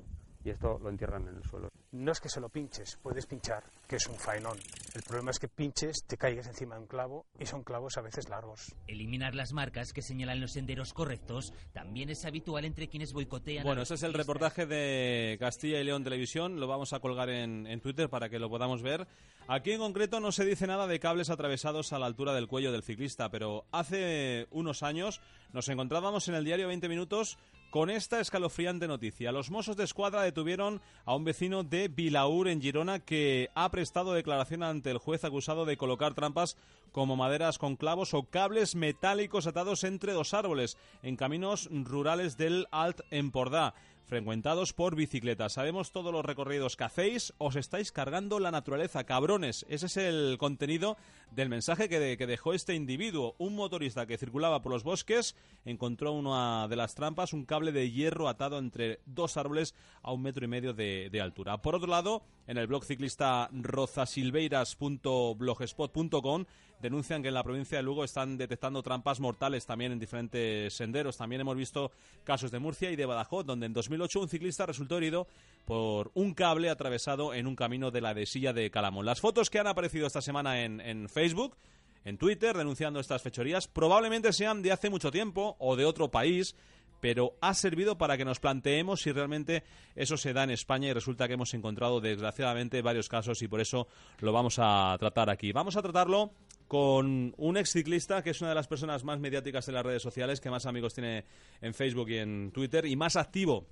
[0.43, 1.70] y esto lo entierran en el suelo.
[1.93, 4.57] No es que se lo pinches, puedes pinchar, que es un faenón.
[4.95, 8.01] El problema es que pinches, te caigas encima de un clavo y son clavos a
[8.01, 8.73] veces largos.
[8.87, 13.65] Eliminar las marcas que señalan los senderos correctos también es habitual entre quienes boicotean.
[13.65, 16.61] Bueno, los ese es el reportaje de Castilla y León Televisión.
[16.61, 19.05] Lo vamos a colgar en, en Twitter para que lo podamos ver.
[19.49, 22.71] Aquí en concreto no se dice nada de cables atravesados a la altura del cuello
[22.71, 25.19] del ciclista, pero hace unos años
[25.51, 27.37] nos encontrábamos en el diario 20 Minutos
[27.71, 29.31] con esta escalofriante noticia.
[29.31, 34.13] Los Mossos de Escuadra detuvieron a un vecino de Vilaur, en Girona, que ha prestado
[34.13, 36.57] declaración ante el juez acusado de colocar trampas
[36.91, 42.67] como maderas con clavos o cables metálicos atados entre dos árboles en caminos rurales del
[42.71, 43.73] Alt Empordà
[44.11, 45.53] frecuentados por bicicletas.
[45.53, 49.65] Sabemos todos los recorridos que hacéis, os estáis cargando la naturaleza, cabrones.
[49.69, 50.97] Ese es el contenido
[51.31, 53.35] del mensaje que, de- que dejó este individuo.
[53.37, 57.89] Un motorista que circulaba por los bosques encontró una de las trampas, un cable de
[57.89, 61.61] hierro atado entre dos árboles a un metro y medio de, de altura.
[61.61, 66.45] Por otro lado, en el blog ciclista rozasilveiras.blogspot.com
[66.81, 71.15] denuncian que en la provincia de Lugo están detectando trampas mortales también en diferentes senderos.
[71.15, 71.93] También hemos visto
[72.25, 75.27] casos de Murcia y de Badajoz, donde en 2008 un ciclista resultó herido
[75.63, 79.05] por un cable atravesado en un camino de la dehesilla de Calamón.
[79.05, 81.55] Las fotos que han aparecido esta semana en, en Facebook,
[82.03, 86.57] en Twitter, denunciando estas fechorías, probablemente sean de hace mucho tiempo o de otro país,
[87.01, 89.63] pero ha servido para que nos planteemos si realmente
[89.95, 93.59] eso se da en España y resulta que hemos encontrado desgraciadamente varios casos y por
[93.59, 93.87] eso
[94.19, 95.51] lo vamos a tratar aquí.
[95.51, 96.31] Vamos a tratarlo
[96.67, 100.01] con un ex ciclista que es una de las personas más mediáticas en las redes
[100.01, 101.25] sociales, que más amigos tiene
[101.59, 103.67] en Facebook y en Twitter y más activo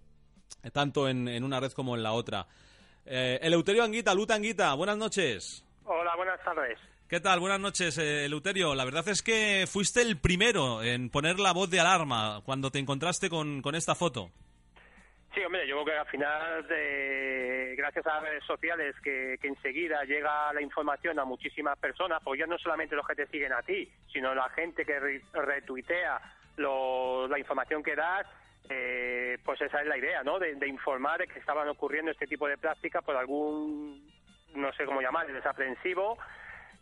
[0.74, 2.48] tanto en, en una red como en la otra.
[3.06, 5.66] Eh, Eleuterio Anguita, Luta Anguita, buenas noches.
[5.86, 6.78] Hola, buenas tardes.
[7.10, 7.40] ¿Qué tal?
[7.40, 8.76] Buenas noches, eh, Eleuterio.
[8.76, 12.78] La verdad es que fuiste el primero en poner la voz de alarma cuando te
[12.78, 14.30] encontraste con, con esta foto.
[15.34, 19.48] Sí, hombre, yo creo que al final, de- gracias a las redes sociales, que, que
[19.48, 23.54] enseguida llega la información a muchísimas personas, pues ya no solamente los que te siguen
[23.54, 26.20] a ti, sino la gente que re- retuitea
[26.58, 28.28] lo- la información que das,
[28.70, 30.38] eh, pues esa es la idea, ¿no?
[30.38, 34.12] De, de informar de que estaban ocurriendo este tipo de prácticas por algún,
[34.56, 36.18] no sé cómo llamar, desaprensivo,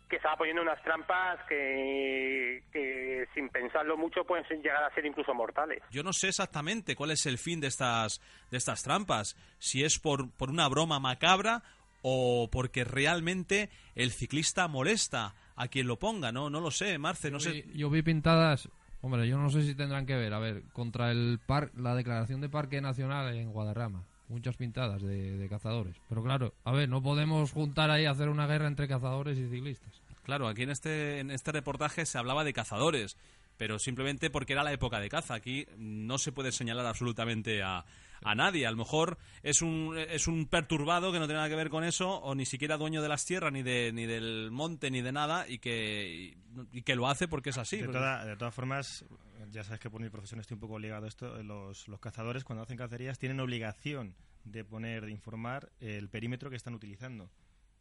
[0.08, 5.34] que estaba poniendo unas trampas que, que sin pensarlo mucho pueden llegar a ser incluso
[5.34, 5.82] mortales.
[5.90, 9.36] Yo no sé exactamente cuál es el fin de estas, de estas trampas.
[9.58, 11.62] Si es por, por una broma macabra
[12.02, 16.48] o porque realmente el ciclista molesta a quien lo ponga, ¿no?
[16.50, 17.64] No lo sé, Marce, no sé.
[17.74, 18.68] Yo vi pintadas,
[19.00, 22.40] hombre, yo no sé si tendrán que ver, a ver, contra el par, la declaración
[22.40, 24.04] de Parque Nacional en Guadarrama.
[24.28, 25.96] Muchas pintadas de, de cazadores.
[26.08, 29.48] Pero claro, a ver, no podemos juntar ahí a hacer una guerra entre cazadores y
[29.48, 30.02] ciclistas.
[30.22, 33.16] Claro, aquí en este, en este reportaje se hablaba de cazadores,
[33.56, 35.34] pero simplemente porque era la época de caza.
[35.34, 37.84] Aquí no se puede señalar absolutamente a,
[38.22, 38.66] a nadie.
[38.66, 41.82] A lo mejor es un, es un perturbado que no tiene nada que ver con
[41.82, 45.12] eso, o ni siquiera dueño de las tierras, ni, de, ni del monte, ni de
[45.12, 46.36] nada, y que,
[46.72, 47.78] y, que lo hace porque es así.
[47.78, 49.04] De, toda- de todas formas,
[49.50, 51.42] ya sabes que por mi profesión estoy un poco ligado a esto.
[51.42, 56.56] Los, los cazadores, cuando hacen cacerías, tienen obligación de poner, de informar el perímetro que
[56.56, 57.30] están utilizando.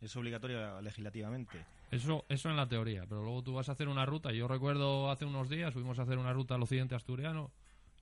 [0.02, 1.65] Es obligatorio legislativamente.
[1.89, 4.32] Eso, eso en la teoría, pero luego tú vas a hacer una ruta.
[4.32, 7.52] Yo recuerdo hace unos días fuimos a hacer una ruta al occidente asturiano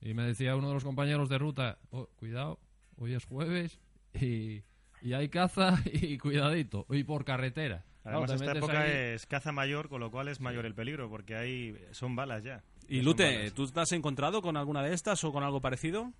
[0.02, 2.58] y me decía uno de los compañeros de ruta, "Oh, cuidado,
[2.98, 3.78] hoy es jueves
[4.12, 4.62] y,
[5.00, 7.84] y hay caza y cuidadito, y por carretera.
[8.04, 11.34] Además, esta época ahí- es caza mayor, con lo cual es mayor el peligro, porque
[11.34, 12.62] hay son balas ya.
[12.88, 13.50] Y Lute.
[13.54, 16.10] ¿tú te has encontrado con alguna de estas o con algo parecido?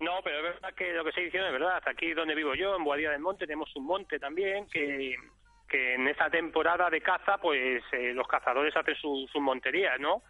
[0.00, 1.82] No, pero es verdad que lo que estoy diciendo es verdad.
[1.86, 5.14] Aquí donde vivo yo, en Boadilla del Monte, tenemos un monte también que,
[5.68, 10.22] que en esa temporada de caza, pues eh, los cazadores hacen su- sus monterías, ¿no?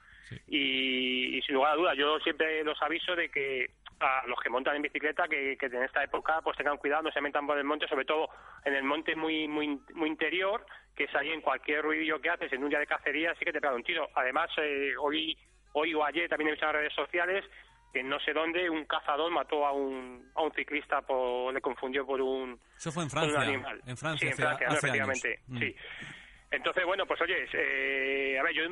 [0.48, 4.48] Y, y sin lugar a dudas, yo siempre los aviso de que a los que
[4.48, 7.58] montan en bicicleta que, que en esta época pues tengan cuidado, no se metan por
[7.58, 8.28] el monte, sobre todo
[8.64, 10.64] en el monte muy muy muy interior,
[10.96, 13.52] que es ahí en cualquier ruidillo que haces en un día de cacería, sí que
[13.52, 14.08] te pega un tiro.
[14.14, 15.36] Además, eh, hoy
[15.72, 17.44] hoy o ayer también he visto en las redes sociales
[17.92, 22.06] que no sé dónde un cazador mató a un, a un ciclista, por, le confundió
[22.06, 23.40] por un, Eso fue en Francia.
[23.40, 23.80] animal.
[23.86, 25.28] En Francia, sí, en hace- Francia, no, hace efectivamente.
[25.48, 25.60] años.
[25.74, 26.19] Mm.
[26.50, 28.64] Entonces, bueno, pues oye, eh, a ver, yo,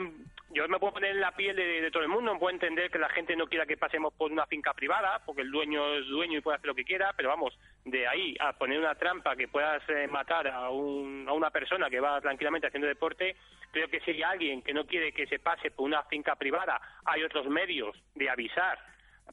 [0.50, 2.98] yo me puedo poner en la piel de, de todo el mundo, puedo entender que
[2.98, 6.38] la gente no quiera que pasemos por una finca privada, porque el dueño es dueño
[6.38, 9.46] y puede hacer lo que quiera, pero vamos, de ahí a poner una trampa que
[9.46, 13.36] puedas eh, matar a, un, a una persona que va tranquilamente haciendo deporte,
[13.70, 16.80] creo que si hay alguien que no quiere que se pase por una finca privada,
[17.04, 18.76] hay otros medios de avisar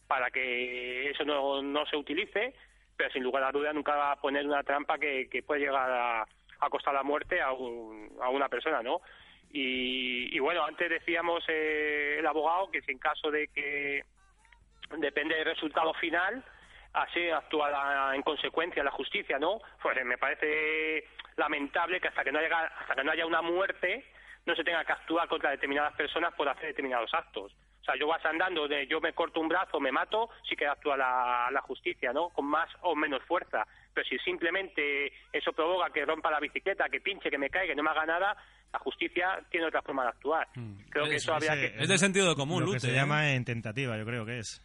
[0.07, 2.53] para que eso no, no se utilice,
[2.95, 5.89] pero sin lugar a duda nunca va a poner una trampa que, que puede llegar
[5.89, 6.25] a,
[6.65, 9.01] a costar la muerte a, un- a una persona, ¿no?
[9.51, 14.03] Y, y bueno, antes decíamos eh, el abogado que si en caso de que
[14.97, 16.43] depende del resultado final,
[16.93, 19.59] así actúa la- en consecuencia la justicia, ¿no?
[19.81, 21.05] Pues me parece
[21.37, 24.05] lamentable que hasta que no haya, hasta que no haya una muerte
[24.45, 27.51] no se tenga que actuar contra determinadas personas por hacer determinados actos.
[27.81, 30.67] O sea, yo vas andando de yo me corto un brazo, me mato, sí que
[30.67, 32.29] actúa la, la justicia, ¿no?
[32.29, 33.65] Con más o menos fuerza.
[33.95, 37.75] Pero si simplemente eso provoca que rompa la bicicleta, que pinche, que me caiga, que
[37.75, 38.35] no me haga nada,
[38.73, 40.47] la justicia tiene otra forma de actuar.
[40.89, 41.83] Creo que eso habría Ese- que...
[41.83, 42.95] Es de sentido común, Lo que Lute, se ¿eh?
[42.95, 44.61] llama en tentativa, yo creo que es.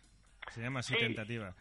[0.51, 1.01] Se llama así Sí.
[1.01, 1.55] tentativa.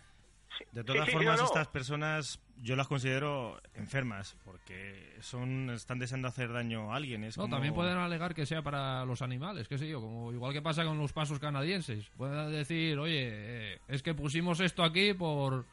[0.71, 1.47] De todas sí, sí, formas, no, no.
[1.47, 7.23] estas personas yo las considero enfermas porque son están deseando hacer daño a alguien.
[7.23, 10.34] Es No, como- también pueden alegar que sea para los animales, qué sé yo, como
[10.34, 12.10] igual que pasa con los pasos canadienses.
[12.17, 13.29] Pueden decir, oye,
[13.75, 15.65] eh, es que pusimos esto aquí por...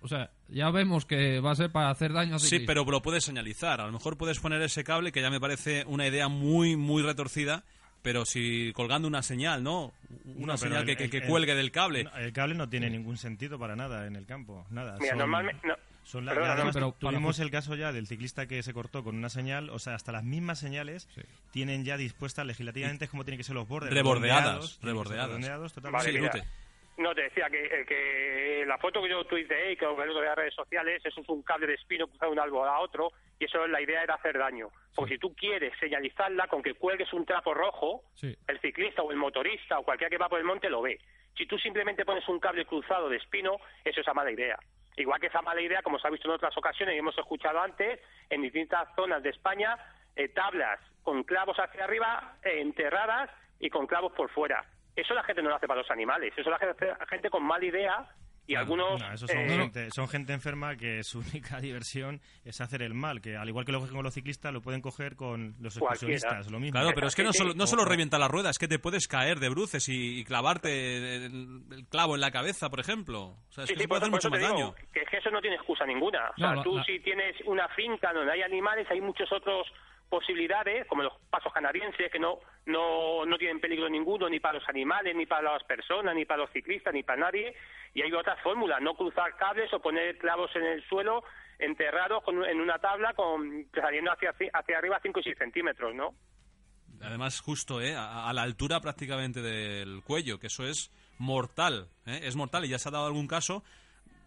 [0.00, 3.02] O sea, ya vemos que va a ser para hacer daño a Sí, pero lo
[3.02, 3.80] puedes señalizar.
[3.80, 7.02] A lo mejor puedes poner ese cable, que ya me parece una idea muy, muy
[7.02, 7.64] retorcida,
[8.02, 9.92] pero si colgando una señal, ¿no?
[10.36, 12.04] Una No, señal el- que, que- el- que el- cuelgue del cable.
[12.04, 14.96] no, El cable no tiene ningún sentido para nada en el campo, nada.
[14.98, 15.66] Mira, son- normalmente...
[15.66, 15.74] no.
[16.04, 19.14] son la- Perdona, además pero tuvimos el caso ya del ciclista que se cortó con
[19.16, 21.08] una señal, o sea, hasta las mismas señales
[21.52, 23.90] tienen ya dispuestas legislativamente cómo tienen que ser los bordes.
[23.90, 24.80] Ser rebordeadas.
[24.82, 26.20] redondeados, totalmente.
[26.20, 26.44] Vale.
[26.98, 30.12] No, te decía que, eh, que la foto que yo tuiteé y que lo veo
[30.14, 32.80] de las redes sociales, eso es un cable de espino cruzado de un árbol a
[32.80, 34.68] otro, y eso la idea era hacer daño.
[34.94, 38.36] Porque si tú quieres señalizarla con que cuelgues un trapo rojo, Sí.
[38.46, 41.00] el ciclista o el motorista o cualquiera que va por el monte lo ve.
[41.36, 44.58] Si tú simplemente pones un cable cruzado de espino, eso es una mala idea.
[44.96, 47.58] Igual que esa mala idea, como se ha visto en otras ocasiones y hemos escuchado
[47.62, 49.78] antes, en distintas zonas de España,
[50.14, 54.62] eh, tablas con clavos hacia arriba, eh, enterradas y con clavos por fuera.
[54.96, 57.42] Eso la gente no lo hace para los animales, eso lo hace la gente con
[57.44, 58.06] mala idea
[58.46, 59.00] y algunos...
[59.00, 63.20] No, son, eh, gente, son gente enferma que su única diversión es hacer el mal,
[63.22, 66.50] que al igual que lo cogen con los ciclistas, lo pueden coger con los excursionistas,
[66.50, 66.72] lo mismo.
[66.78, 69.06] Claro, pero es que no solo, no solo revienta la rueda, es que te puedes
[69.08, 73.36] caer de bruces y, y clavarte el, el clavo en la cabeza, por ejemplo.
[73.48, 74.74] O sea, es Sí, que sí, puede por hacer mucho más daño.
[74.92, 76.30] Que es que eso no tiene excusa ninguna.
[76.30, 79.32] O sea, No, la- tú la- si tienes una finca donde hay animales, hay muchos
[79.32, 79.66] otros
[80.12, 84.68] posibilidades, como los pasos canadienses, que no, no, no tienen peligro ninguno, ni para los
[84.68, 87.54] animales, ni para las personas, ni para los ciclistas, ni para nadie.
[87.94, 91.24] Y hay otras fórmulas, no cruzar cables o poner clavos en el suelo
[91.58, 96.14] enterrados con- en una tabla con saliendo hacia, hacia arriba 5 y 6 centímetros, ¿no?
[97.00, 97.94] Además, justo, ¿eh?
[97.96, 102.20] A, a la altura prácticamente del cuello, que eso es mortal, ¿eh?
[102.24, 103.64] Es mortal y ya se ha dado algún caso.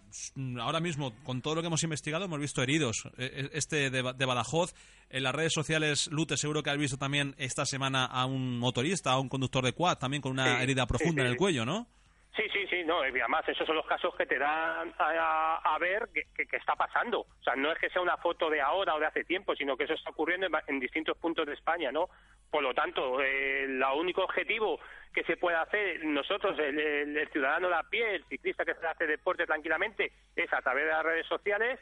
[0.09, 3.03] S- Ahora mismo, con todo lo que hemos investigado, hemos visto heridos.
[3.17, 4.73] Eh, eh, Este de, Ba- de Badajoz,
[5.09, 9.11] en las redes sociales, Lute, seguro que has visto también esta semana a un motorista,
[9.11, 11.87] a un conductor de quad, también con una herida profunda en el cuello, ¿no?
[12.35, 15.79] Sí, sí, sí, no, y además esos son los casos que te dan a, a
[15.79, 17.21] ver qué está pasando.
[17.21, 19.77] O sea, no es que sea una foto de ahora o de hace tiempo, sino
[19.77, 22.09] que eso está ocurriendo en, en distintos puntos de España, ¿no?
[22.51, 24.79] Por lo tanto, eh, el único objetivo
[25.13, 29.07] que se puede hacer nosotros, el, ciudadano de a pie, el ciclista que se hace
[29.07, 31.79] deporte tranquilamente, es a través de las redes sociales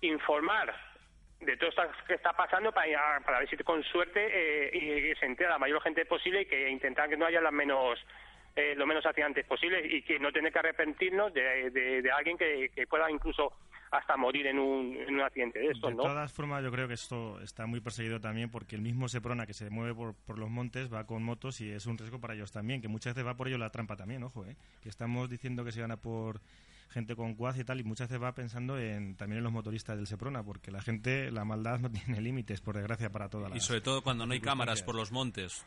[0.00, 0.74] informar
[1.40, 5.50] de todo esto que está pasando para, ver si con suerte eh, y se entera
[5.50, 7.98] la mayor gente posible y que intentar que no haya las menos
[8.56, 12.36] eh, lo menos accidentes posibles y que no tener que arrepentirnos de, de- de alguien
[12.36, 13.52] que, que pueda incluso
[13.90, 16.02] hasta morir en un, en un accidente de estos, De ¿no?
[16.04, 19.52] todas formas, yo creo que esto está muy perseguido también porque el mismo Seprona que
[19.52, 22.50] se mueve por, por los montes va con motos y es un riesgo para ellos
[22.52, 24.56] también, que muchas veces va por ello la trampa también, ojo, ¿eh?
[24.82, 26.40] que estamos diciendo que se gana por
[26.88, 29.96] gente con quad y tal y muchas veces va pensando en también en los motoristas
[29.96, 33.56] del Seprona porque la gente, la maldad no tiene límites, por desgracia, para todas las
[33.56, 35.66] Y sobre todo cuando no hay cámaras por los montes.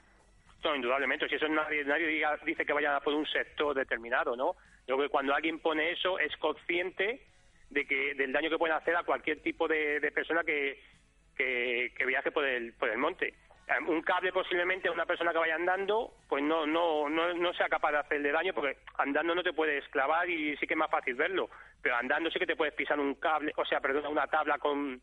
[0.63, 4.35] No, indudablemente, si eso nadie, nadie diga- dice que vayan a por un sector determinado,
[4.35, 4.55] ¿no?
[4.87, 7.21] Yo creo que cuando alguien pone eso es consciente
[7.69, 10.79] de que del daño que puede hacer a cualquier tipo de, de persona que,
[11.35, 13.27] que, viaje por el, por el monte.
[13.67, 17.53] Eh, Un cable posiblemente a una persona que vaya andando, pues no, no, no, no
[17.53, 20.79] sea capaz de hacerle daño porque andando no te puedes clavar y sí que es
[20.79, 21.49] más fácil verlo,
[21.81, 25.01] pero andando sí que te puedes pisar un cable, o sea, perdona, una tabla con,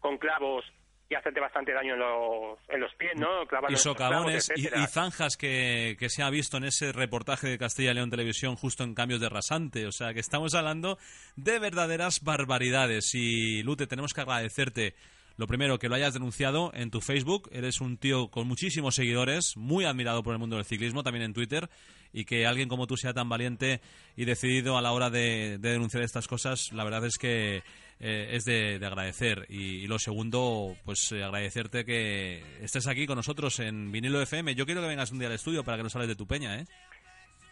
[0.00, 0.64] con clavos
[1.08, 3.46] y hacerte bastante daño en los, en los pies, ¿no?
[3.46, 7.58] Clavando Y socavones y, y zanjas que, que se ha visto en ese reportaje de
[7.58, 9.86] Castilla y León Televisión justo en cambios de rasante.
[9.86, 10.98] O sea que estamos hablando
[11.36, 13.14] de verdaderas barbaridades.
[13.14, 14.94] Y Lute, tenemos que agradecerte.
[15.36, 17.48] Lo primero, que lo hayas denunciado en tu Facebook.
[17.52, 21.34] Eres un tío con muchísimos seguidores, muy admirado por el mundo del ciclismo, también en
[21.34, 21.68] Twitter.
[22.12, 23.80] Y que alguien como tú sea tan valiente
[24.16, 27.64] y decidido a la hora de, de denunciar estas cosas, la verdad es que
[27.98, 29.46] eh, es de, de agradecer.
[29.48, 34.54] Y, y lo segundo, pues eh, agradecerte que estés aquí con nosotros en Vinilo FM.
[34.54, 36.60] Yo quiero que vengas un día al estudio para que nos hables de tu peña,
[36.60, 36.66] ¿eh?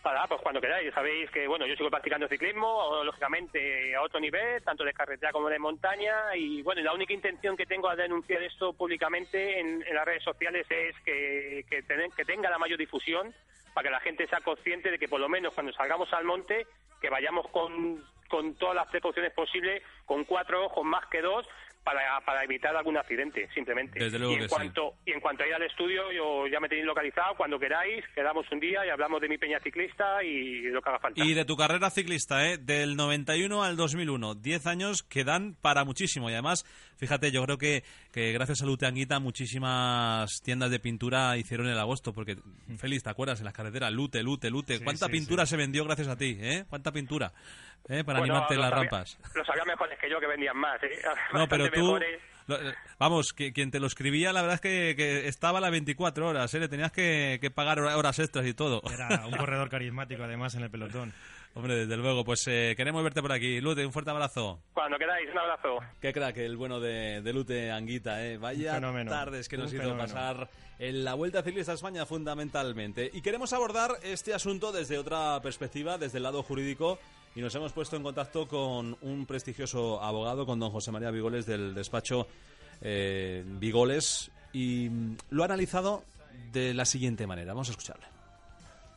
[0.03, 0.92] Para, pues cuando queráis.
[0.92, 5.48] Sabéis que, bueno, yo sigo practicando ciclismo, lógicamente a otro nivel, tanto de carretera como
[5.48, 6.34] de montaña.
[6.34, 10.24] Y bueno, la única intención que tengo al denunciar esto públicamente en, en las redes
[10.24, 11.84] sociales es que, que,
[12.16, 13.32] que tenga la mayor difusión
[13.74, 16.66] para que la gente sea consciente de que por lo menos cuando salgamos al monte,
[17.00, 21.46] que vayamos con, con todas las precauciones posibles, con cuatro ojos más que dos,
[21.85, 23.99] para, para evitar algún accidente, simplemente.
[23.99, 24.55] Desde luego y en que sí.
[24.55, 28.05] cuanto y en cuanto a ir al estudio, yo ya me tenéis localizado, cuando queráis,
[28.14, 31.24] quedamos un día y hablamos de mi peña ciclista y lo que haga falta.
[31.24, 32.59] Y de tu carrera ciclista, ¿eh?
[32.59, 34.35] Del 91 al 2001.
[34.37, 36.30] 10 años que dan para muchísimo.
[36.30, 36.64] Y además,
[36.97, 41.78] fíjate, yo creo que, que gracias a Lute Anguita muchísimas tiendas de pintura hicieron el
[41.78, 42.12] agosto.
[42.12, 42.37] Porque,
[42.78, 43.41] Félix, ¿te acuerdas?
[43.41, 44.78] En las carreteras, Lute, Lute, Lute.
[44.78, 46.64] Sí, ¿Cuánta sí, pintura se vendió gracias a ti, eh?
[46.68, 47.33] ¿Cuánta pintura?
[47.89, 48.05] ¿Eh?
[48.05, 49.18] Para Bueno, animarte en las sabía- rampas.
[49.35, 50.83] Lo sabía mejores que yo, que vendían más.
[50.83, 50.91] ¿eh?
[51.35, 51.99] No, pero tú...
[52.47, 55.61] lo- eh, Vamos, que quien te lo escribía, la verdad es que, que estaba a
[55.61, 56.61] las 24 horas, ¿eh?
[56.61, 58.83] Le tenías que, que pagar hora- horas extras y todo.
[58.93, 61.12] Era un corredor carismático además en el pelotón.
[61.55, 63.61] Hombre, desde luego, pues eh, queremos verte por aquí.
[63.61, 64.62] Lute, un fuerte abrazo.
[64.72, 65.78] Cuando queráis, un abrazo.
[66.01, 68.39] Qué crack, el bueno de, de Lute Anguita, ¿eh?
[68.39, 70.09] Vaya fenómeno, tardes que nos un hizo fenómeno.
[70.09, 73.11] pasar en la Vuelta Ciclista a España fundamentalmente.
[73.12, 76.99] Y queremos abordar este asunto desde otra perspectiva, desde el lado jurídico,
[77.35, 81.47] y nos hemos puesto en contacto con un prestigioso abogado, con don José María Vigoles
[81.47, 82.26] del despacho
[82.80, 84.91] eh, Vigoles, y
[85.30, 86.03] lo ha analizado
[86.53, 87.53] de la siguiente manera.
[87.53, 88.07] Vamos a escucharle.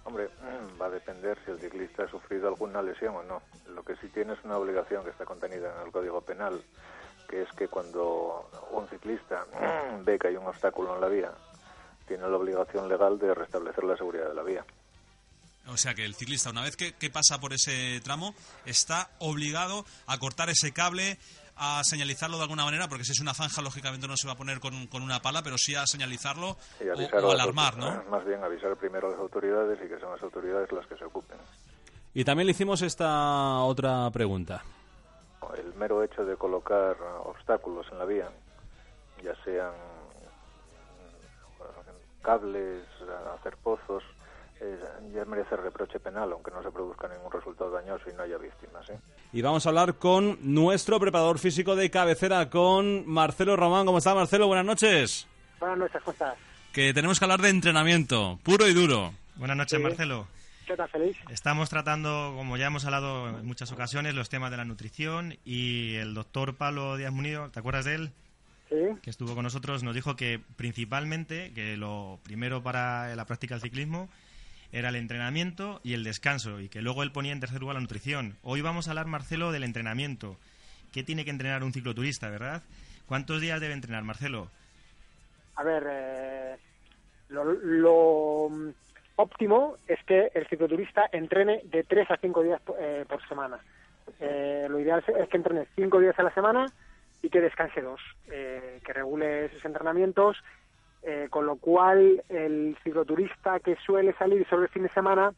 [0.03, 0.29] Hombre,
[0.81, 3.41] va a depender si el ciclista ha sufrido alguna lesión o no.
[3.73, 6.61] Lo que sí tiene es una obligación que está contenida en el Código Penal,
[7.29, 9.45] que es que cuando un ciclista
[10.03, 11.31] ve que hay un obstáculo en la vía,
[12.07, 14.65] tiene la obligación legal de restablecer la seguridad de la vía.
[15.67, 18.35] O sea que el ciclista, una vez que, que pasa por ese tramo,
[18.65, 21.17] está obligado a cortar ese cable,
[21.57, 24.37] a señalizarlo de alguna manera, porque si es una zanja, lógicamente no se va a
[24.37, 28.03] poner con, con una pala, pero sí a señalizarlo Y o, avisar o alarmar, ¿no?
[28.09, 31.05] Más bien avisar primero a las autoridades y que sean las autoridades las que se
[31.05, 31.37] ocupen.
[32.13, 34.63] Y también le hicimos esta otra pregunta.
[35.57, 38.29] El mero hecho de colocar obstáculos en la vía,
[39.23, 39.73] ya sean
[42.21, 42.83] cables,
[43.37, 44.03] hacer pozos,
[44.61, 44.79] eh,
[45.13, 48.89] ya merece reproche penal, aunque no se produzca ningún resultado dañoso y no haya víctimas.
[48.89, 48.99] ¿eh?
[49.33, 53.85] Y vamos a hablar con nuestro preparador físico de cabecera, con Marcelo Román.
[53.85, 54.47] ¿Cómo está, Marcelo?
[54.47, 55.27] Buenas noches.
[55.59, 56.35] Buenas noches, ¿cómo estás?
[56.73, 59.13] Que tenemos que hablar de entrenamiento, puro y duro.
[59.35, 59.83] Buenas noches, Sí.
[59.83, 60.27] Marcelo.
[60.67, 61.15] ¿Qué tal, Feliz?
[61.29, 65.95] Estamos tratando, como ya hemos hablado en muchas ocasiones, los temas de la nutrición y
[65.95, 68.11] el doctor Pablo Díaz Munido, ¿te acuerdas de él?
[68.69, 68.75] Sí.
[69.03, 73.61] Que estuvo con nosotros, nos dijo que principalmente, que lo primero para la práctica del
[73.61, 74.09] ciclismo
[74.75, 77.81] era el entrenamiento y el descanso, y que luego él ponía en tercer lugar la
[77.81, 78.35] nutrición.
[78.43, 80.37] Hoy vamos a hablar, Marcelo, del entrenamiento.
[80.91, 82.61] ¿Qué tiene que entrenar un cicloturista, verdad?
[83.07, 84.51] ¿Cuántos días debe entrenar, Marcelo?
[85.55, 86.55] A ver, eh,
[87.29, 88.51] lo, lo,
[89.15, 93.59] óptimo es que el cicloturista entrene de 3 a 5 días eh, por semana.
[94.19, 96.65] Eh, lo ideal es que entrene 5 días a la semana
[97.21, 100.37] y que descanse dos, eh, que regule sus entrenamientos,
[101.05, 105.33] eh, con lo cual el cicloturista que suele salir sobre el fin de semana,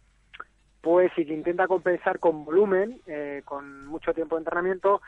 [0.82, 5.02] pues y que intenta compensar con volumen, eh, con mucho tiempo de entrenamiento,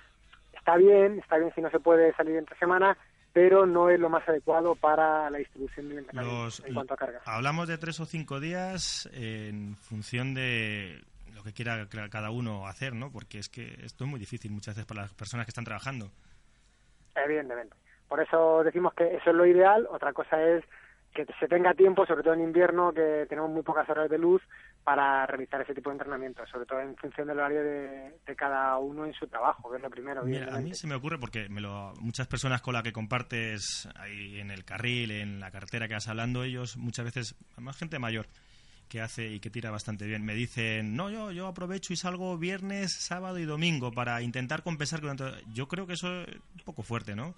[0.53, 2.97] está bien, está bien si no se puede salir entre semana,
[3.31, 7.21] pero no es lo más adecuado para la distribución entrenamiento Los- en cuanto a carga.
[7.25, 11.01] Hablamos de tres o cinco días en función de
[11.33, 13.11] lo que quiera cada uno hacer, ¿no?
[13.11, 16.09] Porque es que esto es muy difícil muchas veces para las personas que están trabajando.
[17.15, 17.75] Evidentemente.
[18.09, 19.87] Por eso decimos que eso es lo ideal.
[19.89, 20.65] Otra cosa es
[21.13, 24.41] que se tenga tiempo, sobre todo en invierno, que tenemos muy pocas horas de luz
[24.83, 28.77] para realizar ese tipo de entrenamiento, sobre todo en función del horario de, de cada
[28.77, 30.23] uno en su trabajo, que es lo primero.
[30.23, 33.89] Mira, a mí se me ocurre porque me lo, muchas personas con las que compartes
[33.95, 37.97] ahí en el carril, en la carretera que vas hablando, ellos muchas veces, más gente
[37.99, 38.27] mayor
[38.87, 42.37] que hace y que tira bastante bien, me dicen, no, yo, yo aprovecho y salgo
[42.37, 45.11] viernes, sábado y domingo para intentar compensar con...
[45.11, 45.35] otro-".
[45.53, 47.35] Yo creo que eso es un poco fuerte, ¿no?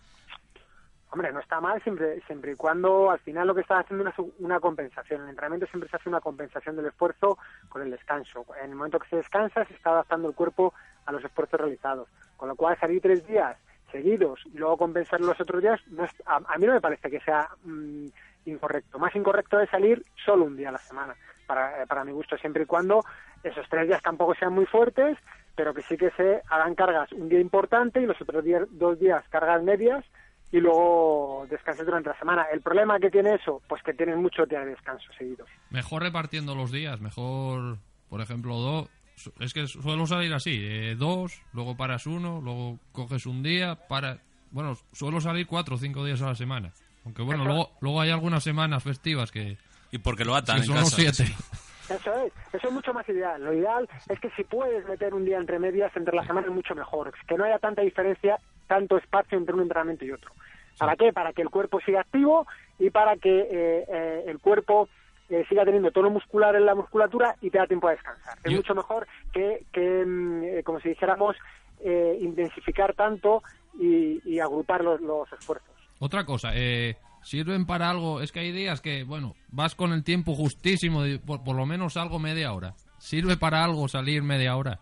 [1.13, 4.15] Hombre, no está mal siempre, siempre y cuando al final lo que estás haciendo es
[4.39, 5.19] una, compensación.
[5.19, 7.37] En el entrenamiento siempre se hace una compensación del esfuerzo
[7.67, 8.45] con el descanso.
[8.63, 10.73] En el momento que se descansa se está adaptando el cuerpo
[11.05, 12.07] a los esfuerzos realizados.
[12.37, 13.57] Con lo cual salir tres días
[13.91, 17.09] seguidos y luego compensar los otros días, no es- a, a mí no me parece
[17.11, 18.07] que sea mm,
[18.45, 18.97] incorrecto.
[18.97, 21.13] Más incorrecto es salir solo un día a la semana,
[21.45, 23.03] para, eh, para mi gusto, siempre y cuando
[23.43, 25.17] esos tres días tampoco sean muy fuertes,
[25.57, 28.97] pero que sí que se hagan cargas un día importante y los otros días, dos
[28.97, 30.05] días cargas medias
[30.51, 32.45] y luego descanses durante la semana.
[32.51, 33.61] ¿El problema que tiene eso?
[33.67, 35.47] Pues que tienes muchos días de descanso seguidos.
[35.69, 37.77] Mejor repartiendo los días, mejor,
[38.09, 38.89] por ejemplo, dos.
[39.39, 44.17] Es que suelo salir así, eh, dos, luego paras uno, luego coges un día, para...
[44.49, 46.71] Bueno, suelo salir cuatro o cinco días a la semana.
[47.05, 49.57] Aunque bueno, Eso- luego, luego hay algunas semanas festivas que...
[49.91, 51.23] Y porque lo atan que en son los siete.
[51.89, 53.43] Eso es, eso es mucho más ideal.
[53.43, 56.53] Lo ideal es que si puedes meter un día entre medias entre la semana es
[56.53, 57.11] mucho mejor.
[57.27, 58.39] Que no haya tanta diferencia,
[58.71, 60.31] tanto espacio entre un entrenamiento y otro.
[60.77, 61.11] ¿Para qué?
[61.11, 62.47] Para que el cuerpo siga activo
[62.79, 64.87] y para que eh, eh, el cuerpo
[65.29, 68.37] eh, siga teniendo tono muscular en la musculatura y te da tiempo a descansar.
[68.45, 71.35] Es mucho mejor que, que mm, eh, como si dijéramos,
[71.81, 73.43] eh, intensificar tanto
[73.77, 75.69] y, y agrupar los, los esfuerzos.
[75.99, 78.21] Otra cosa, eh, sirven para algo.
[78.21, 81.93] Es que hay días que, bueno, vas con el tiempo justísimo, por, por lo menos
[81.93, 82.73] salgo media hora.
[82.99, 84.79] ¿Sirve para algo salir media hora?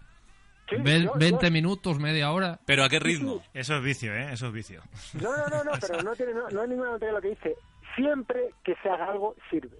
[0.78, 2.59] Ve- yo- 20 yo- minutos, media hora.
[2.65, 3.41] ¿Pero a qué ritmo?
[3.53, 4.30] Eso es vicio, ¿eh?
[4.34, 4.82] Eso es vicio.
[5.22, 7.55] No, no, no, no, pero no, tiene, no, no hay ninguna noticia lo que dice.
[7.95, 9.78] Siempre que se haga algo sirve.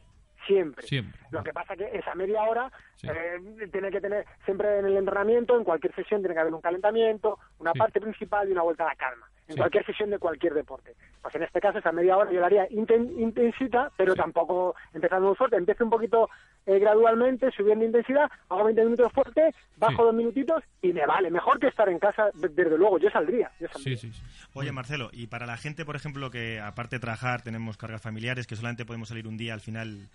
[0.48, 0.86] Siempre.
[0.88, 1.20] Siempre.
[1.32, 2.72] Lo que pasa que esa media hora
[3.04, 3.40] eh,
[3.72, 7.38] tiene que tener, siempre en el entrenamiento, en cualquier sesión tiene que haber un calentamiento,
[7.60, 9.30] una parte principal y una vuelta a la calma.
[9.50, 9.58] En Sí.
[9.60, 10.94] cualquier sesión de cualquier deporte.
[11.24, 15.28] Pues en este caso esa media hora yo la haría inten- intensita, pero tampoco empezando
[15.28, 15.58] muy fuerte.
[15.58, 16.30] Empiezo un poquito
[16.68, 21.32] eh, gradualmente, subiendo intensidad, hago 20 minutos fuerte, bajo dos minutitos y me vale.
[21.32, 23.00] Mejor que estar en casa, de- desde luego.
[23.00, 23.52] Yo saldría.
[23.60, 23.98] Yo saldría.
[23.98, 24.24] Sí, sí, sí.
[24.54, 28.46] Oye, Marcelo, y para la gente, por ejemplo, que aparte de trabajar tenemos cargas familiares,
[28.46, 30.10] que solamente podemos salir un día al final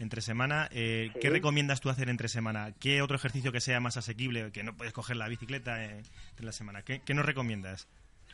[0.00, 1.20] entre semana, eh, Sí.
[1.20, 2.72] ¿qué recomiendas tú hacer entre semana?
[2.80, 6.46] ¿Qué otro ejercicio que sea más asequible, que no puedes coger la bicicleta eh, entre
[6.46, 6.82] la semana?
[6.82, 7.86] ¿Qué, qué nos recomiendas?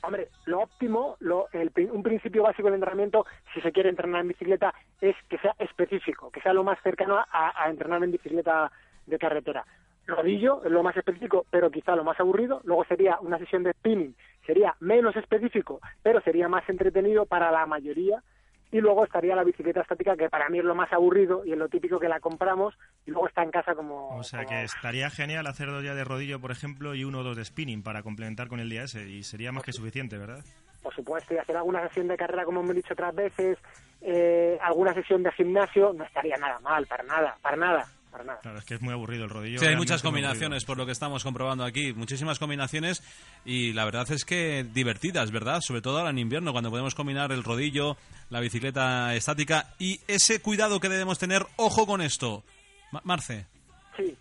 [0.03, 4.29] Hombre, lo óptimo, lo, el un principio básico del entrenamiento, si se quiere entrenar en
[4.29, 8.71] bicicleta, es que sea específico, que sea lo más cercano a, a entrenar en bicicleta
[9.07, 9.65] de carretera.
[10.07, 12.63] Rodillo es lo más específico, pero quizá lo más aburrido.
[12.65, 17.67] Luego sería una sesión de spinning, sería menos específico, pero sería más entretenido para la
[17.67, 18.23] mayoría.
[18.71, 21.59] Y luego estaría la bicicleta estática, que para mí es lo más aburrido y es
[21.59, 22.75] lo típico que la compramos
[23.07, 24.17] y luego está en casa como...
[24.17, 27.23] O sea, que estaría genial hacer dos días de rodillo, por ejemplo, y uno o
[27.23, 30.45] dos de spinning para complementar con el día ese, y sería más que suficiente, ¿verdad?
[30.83, 33.59] por supuesto, y hacer alguna sesión de carrera, como hemos dicho otras veces,
[34.01, 38.41] eh, alguna sesión de gimnasio, no estaría nada mal, para nada, para nada, para nada.
[38.41, 39.59] Claro, es que es muy aburrido el rodillo.
[39.61, 41.93] Sí, hay muchas combinaciones, por lo que estamos comprobando aquí.
[41.93, 43.03] Muchísimas combinaciones
[43.45, 45.61] y la verdad es que divertidas, ¿verdad?
[45.61, 47.97] Sobre todo ahora en invierno, cuando podemos combinar el rodillo,
[48.31, 51.47] la bicicleta estática y ese cuidado que debemos tener.
[51.57, 52.43] Ojo con esto.
[52.93, 53.47] Ma- Marce.
[53.97, 54.17] Sí.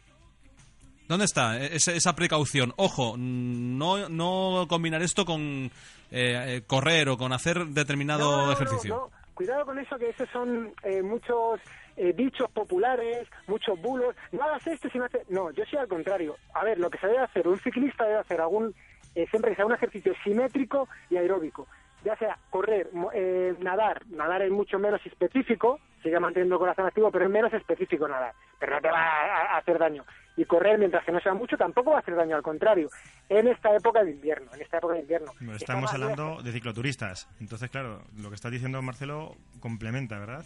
[1.08, 2.74] ¿Dónde está esa, esa precaución?
[2.76, 5.70] Ojo, no, no combinar esto con eh,
[6.12, 8.96] eh, correr o con hacer determinado No, no, no, ejercicio.
[8.96, 9.18] no.
[9.34, 11.60] Cuidado con eso, que esos son eh, muchos
[11.98, 14.16] eh, dichos populares, muchos bulos.
[14.32, 15.28] No hagas esto si no haces...
[15.30, 16.36] No, yo soy al contrario.
[16.54, 18.74] A ver, lo que se debe hacer, un ciclista debe hacer algún...
[19.16, 21.68] eh, siempre que sea un ejercicio simétrico y aeróbico.
[22.06, 24.06] Ya sea correr, eh, nadar.
[24.08, 28.34] Nadar es mucho menos específico, sigue manteniendo el corazón activo, pero es menos específico nadar.
[28.60, 30.06] Pero no te va a, hacer daño.
[30.38, 32.90] Y correr, mientras que no sea mucho, tampoco va a hacer daño, al contrario.
[33.28, 35.32] En esta época de invierno, en esta época de invierno.
[35.56, 37.28] Estamos hablando de cicloturistas.
[37.40, 40.46] Entonces, claro, lo que está diciendo Marcelo complementa, ¿verdad?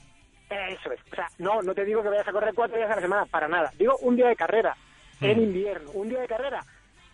[0.52, 1.00] Eso es.
[1.12, 3.26] O sea, no, no te digo que vayas a correr cuatro días a la semana,
[3.26, 3.72] para nada.
[3.78, 4.76] Digo un día de carrera,
[5.22, 5.44] en Mm.
[5.44, 5.92] invierno.
[5.92, 6.64] Un día de carrera,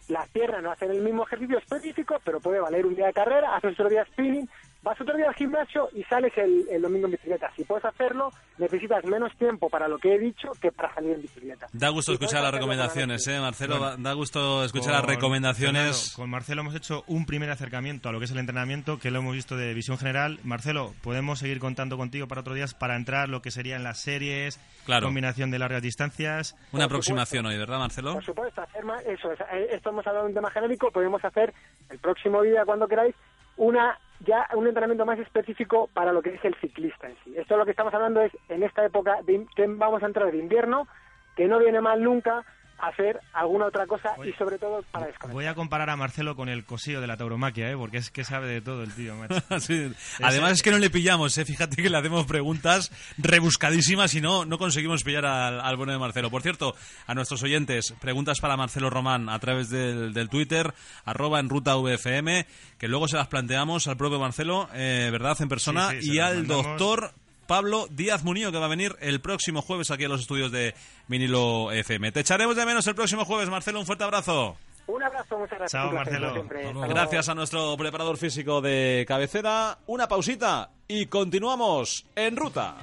[0.09, 3.55] las piernas no hacen el mismo ejercicio específico, pero puede valer un día de carrera,
[3.55, 4.49] haces otro día spinning,
[4.87, 7.51] vas otro día al gimnasio y sales el, el domingo en bicicleta.
[7.55, 11.21] Si puedes hacerlo, necesitas menos tiempo para lo que he dicho que para salir en
[11.21, 11.67] bicicleta.
[11.73, 13.79] Da gusto escuchar las recomendaciones, ¿eh, Marcelo?
[13.79, 16.13] Bueno, da gusto escuchar Con- las recomendaciones.
[16.15, 19.19] Con Marcelo hemos hecho un primer acercamiento a lo que es el entrenamiento, que lo
[19.19, 20.39] hemos visto de visión general.
[20.43, 24.59] Marcelo, podemos seguir contando contigo para otros días para entrar lo que serían las series,
[24.85, 25.07] Claro.
[25.07, 26.55] combinación de largas distancias.
[26.71, 28.13] Una aproximación hoy, ¿verdad, Marcelo?
[28.13, 31.23] Por supuesto, hacer más, eso, es, eh, esto hemos hablado de un tema genérico, podemos
[31.25, 31.53] hacer
[31.89, 33.15] el próximo día, cuando queráis,
[33.57, 37.33] una ya un entrenamiento más específico para lo que es el ciclista en sí.
[37.37, 40.87] Esto lo que estamos hablando es, en esta época de, vamos a entrar de invierno,
[41.35, 42.43] que no viene mal nunca
[42.79, 45.33] hacer alguna otra cosa y sobre todo para desconectar.
[45.33, 47.75] Voy a comparar a Marcelo con el cosío de la tauromaquia, ¿eh?
[47.77, 49.35] porque es que sabe de todo el tío, macho.
[49.59, 49.91] Sí.
[50.21, 51.45] Además es que no le pillamos, ¿eh?
[51.45, 55.99] fíjate que le hacemos preguntas rebuscadísimas y no, no conseguimos pillar al, al bueno de
[55.99, 56.29] Marcelo.
[56.29, 56.75] Por cierto,
[57.07, 60.73] a nuestros oyentes, preguntas para Marcelo Román a través del, del Twitter,
[61.05, 62.45] arroba en ruta VFM,
[62.77, 65.35] que luego se las planteamos al propio Marcelo, eh, ¿verdad?
[65.41, 66.65] En persona, Sí, sí, se y al mandamos.
[66.65, 67.11] doctor
[67.47, 70.75] Pablo Díaz Muñoz, que va a venir el próximo jueves aquí a los estudios de
[71.07, 72.11] Vinilo FM.
[72.11, 74.57] Te echaremos de menos el próximo jueves, Marcelo, un fuerte abrazo.
[74.87, 75.71] Un abrazo, muchas gracias.
[75.71, 76.45] Chao, Marcelo.
[76.87, 79.79] Gracias a nuestro preparador físico de cabecera.
[79.87, 82.75] Una pausita y continuamos en ruta.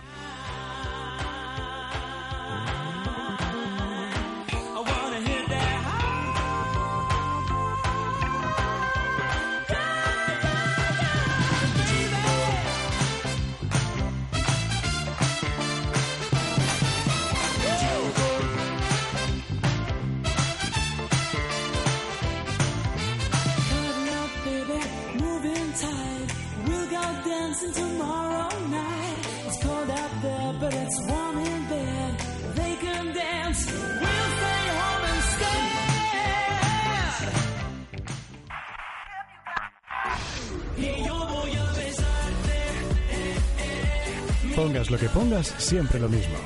[44.64, 46.36] Pongas lo que pongas, siempre lo mismo.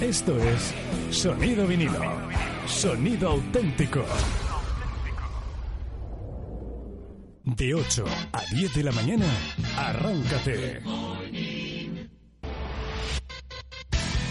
[0.00, 0.74] Esto es
[1.10, 2.00] Sonido Vinilo.
[2.66, 4.02] Sonido auténtico.
[7.44, 9.26] De 8 a 10 de la mañana,
[9.76, 10.80] arráncate.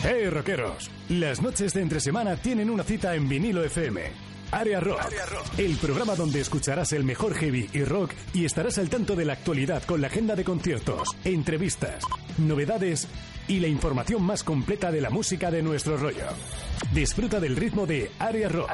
[0.01, 0.89] ¡Hey, rockeros!
[1.09, 4.28] Las noches de entre semana tienen una cita en Vinilo FM.
[4.51, 4.99] Área rock,
[5.57, 9.33] el programa donde escucharás el mejor heavy y rock y estarás al tanto de la
[9.33, 12.03] actualidad con la agenda de conciertos, entrevistas,
[12.39, 13.07] novedades
[13.47, 16.25] y la información más completa de la música de nuestro rollo.
[16.93, 18.71] Disfruta del ritmo de Área rock,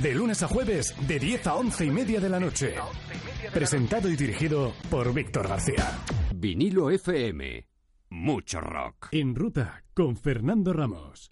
[0.00, 2.74] de lunes a jueves de 10 a 11 y media de la noche.
[3.52, 5.98] Presentado y dirigido por Víctor García.
[6.34, 7.66] Vinilo FM.
[8.08, 9.08] Mucho rock.
[9.12, 11.28] En ruta con Fernando Ramos.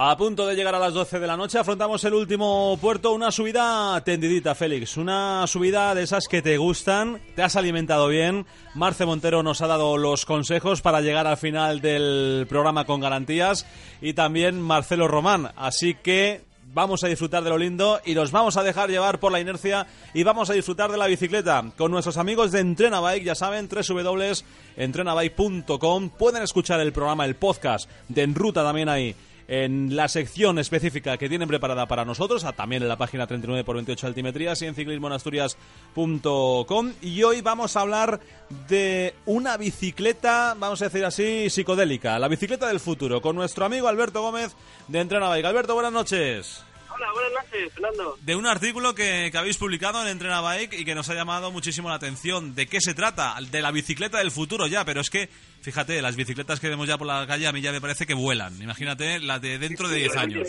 [0.00, 3.32] A punto de llegar a las 12 de la noche, afrontamos el último puerto, una
[3.32, 4.96] subida tendidita, Félix.
[4.96, 8.46] Una subida de esas que te gustan, te has alimentado bien.
[8.74, 13.66] Marce Montero nos ha dado los consejos para llegar al final del programa con garantías.
[14.00, 15.50] Y también Marcelo Román.
[15.56, 16.42] Así que
[16.72, 19.88] vamos a disfrutar de lo lindo y nos vamos a dejar llevar por la inercia
[20.14, 23.68] y vamos a disfrutar de la bicicleta con nuestros amigos de Entrena Bike, ya saben,
[23.68, 26.10] www.entrenabike.com.
[26.10, 29.16] Pueden escuchar el programa, el podcast de En Ruta también ahí
[29.48, 33.76] en la sección específica que tienen preparada para nosotros, también en la página 39 por
[33.76, 36.92] 28 altimetrías y en ciclismoenasturias.com.
[37.00, 38.20] Y hoy vamos a hablar
[38.68, 43.88] de una bicicleta, vamos a decir así, psicodélica, la bicicleta del futuro, con nuestro amigo
[43.88, 44.54] Alberto Gómez
[44.86, 45.46] de Entrena Bike.
[45.46, 46.67] Alberto, buenas noches.
[46.98, 48.18] Hola, buenas noches, Fernando.
[48.22, 51.52] De un artículo que, que habéis publicado en Entrena Bike y que nos ha llamado
[51.52, 52.56] muchísimo la atención.
[52.56, 53.36] ¿De qué se trata?
[53.52, 55.28] De la bicicleta del futuro ya, pero es que,
[55.62, 58.14] fíjate, las bicicletas que vemos ya por la calle a mí ya me parece que
[58.14, 58.60] vuelan.
[58.60, 60.48] Imagínate la de dentro de 10 años.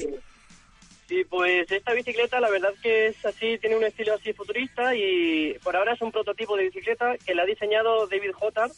[1.08, 5.56] Sí, pues esta bicicleta la verdad que es así, tiene un estilo así futurista y
[5.64, 8.72] por ahora es un prototipo de bicicleta que la ha diseñado David Jotar,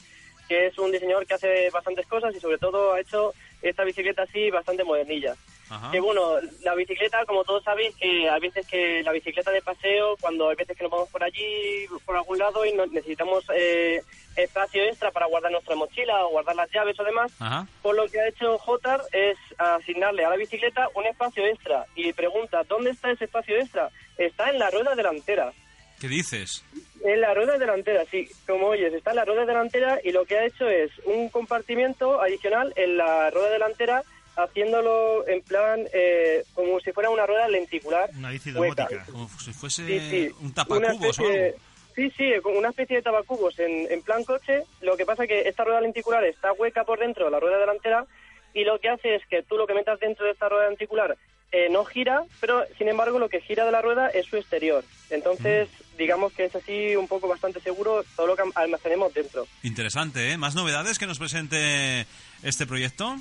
[0.49, 4.24] que es un diseñador que hace bastantes cosas y sobre todo ha hecho esta bicicleta
[4.24, 5.36] así bastante modernilla.
[5.72, 5.89] Ajá.
[5.89, 6.22] Que bueno,
[6.63, 10.57] la bicicleta, como todos sabéis, que a veces que la bicicleta de paseo, cuando hay
[10.57, 14.01] veces que nos vamos por allí, por algún lado y necesitamos eh,
[14.36, 17.65] espacio extra para guardar nuestra mochila o guardar las llaves o demás, Ajá.
[17.82, 22.11] por lo que ha hecho Jotar es asignarle a la bicicleta un espacio extra y
[22.11, 23.89] pregunta, ¿dónde está ese espacio extra?
[24.17, 25.53] Está en la rueda delantera.
[26.01, 26.65] ¿Qué dices?
[27.05, 28.28] En la rueda delantera, sí.
[28.47, 32.22] Como oyes, está en la rueda delantera y lo que ha hecho es un compartimiento
[32.22, 34.03] adicional en la rueda delantera
[34.36, 38.09] haciéndolo en plan eh, como si fuera una rueda lenticular.
[38.17, 38.84] Una bici hueca.
[38.88, 39.11] domótica.
[39.11, 40.36] Como si fuese Sí, sí.
[40.41, 41.55] un tapacubos o algo.
[41.95, 44.63] Sí, sí, como una especie de tabacubos en, en plan coche.
[44.82, 48.05] Lo que pasa que esta rueda lenticular está hueca por dentro de la rueda delantera
[48.53, 51.17] y lo que hace es que tú lo que metas dentro de esta rueda lenticular
[51.53, 54.86] eh, no gira, pero sin embargo lo que gira de la rueda es su exterior.
[55.09, 55.97] Entonces, Mm.
[55.97, 59.45] digamos que es así un poco bastante seguro todo lo que almacenemos dentro.
[59.61, 60.38] Interesante, ¿eh?
[60.38, 62.05] ¿Más novedades que nos presente
[62.41, 63.17] este proyecto?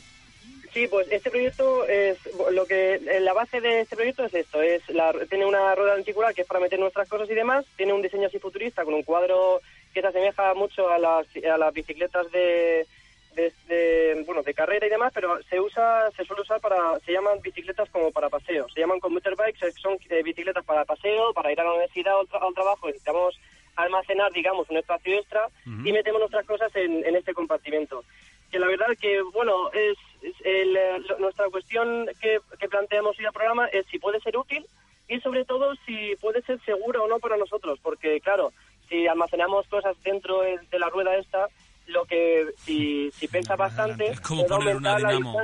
[0.72, 2.16] Sí, pues este proyecto es
[2.52, 5.96] lo que eh, la base de este proyecto es esto, es la, tiene una rueda
[5.96, 8.94] lenticular que es para meter nuestras cosas y demás, tiene un diseño así futurista con
[8.94, 9.60] un cuadro
[9.92, 12.86] que se asemeja mucho a las, a las bicicletas de,
[13.34, 17.12] de, de, bueno de carrera y demás, pero se usa se suele usar para se
[17.12, 21.50] llaman bicicletas como para paseo, se llaman commuter bikes, son eh, bicicletas para paseo, para
[21.50, 23.36] ir a la universidad o al, tra- al trabajo, necesitamos
[23.74, 25.48] almacenar digamos un espacio extra
[25.84, 28.04] y metemos nuestras cosas en, en este compartimento.
[28.52, 29.96] Que la verdad que, bueno, es
[30.44, 34.36] el, eh, lo- nuestra cuestión que, que planteamos hoy al programa es si puede ser
[34.36, 34.64] útil
[35.08, 38.52] y sobre todo si puede ser seguro o no para nosotros, porque claro,
[38.88, 41.46] si almacenamos cosas dentro de, de la rueda esta,
[41.86, 45.36] lo que si, si pesa bastante, como puede poner una dinamo.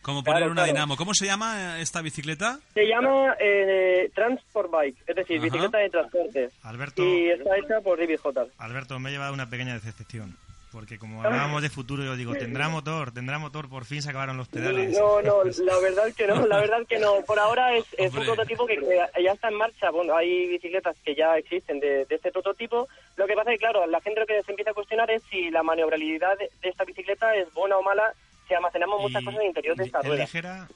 [0.00, 0.66] Como Claro, poner una claro.
[0.72, 0.96] dinamo.
[0.96, 2.58] ¿Cómo se llama esta bicicleta?
[2.72, 5.44] Se llama eh, Transport Bike, es decir, Ajá.
[5.44, 6.48] bicicleta de transporte.
[6.62, 7.04] Alberto.
[7.04, 8.46] Y está hecha por David J.
[8.56, 10.34] Alberto, me ha llevado una pequeña decepción.
[10.70, 14.36] Porque como hablábamos de futuro, yo digo, tendrá motor, tendrá motor, por fin se acabaron
[14.36, 14.92] los pedales.
[14.98, 17.22] No, no, la verdad que no, la verdad que no.
[17.26, 19.90] Por ahora es, es un prototipo que, que ya está en marcha.
[19.90, 22.86] Bueno, hay bicicletas que ya existen de, de este prototipo.
[23.16, 25.22] Lo que pasa es que, claro, la gente lo que se empieza a cuestionar es
[25.30, 28.12] si la maniobrabilidad de, de esta bicicleta es buena o mala
[28.46, 30.22] si almacenamos muchas cosas en el interior de esta ¿Es rueda.
[30.22, 30.68] ligera?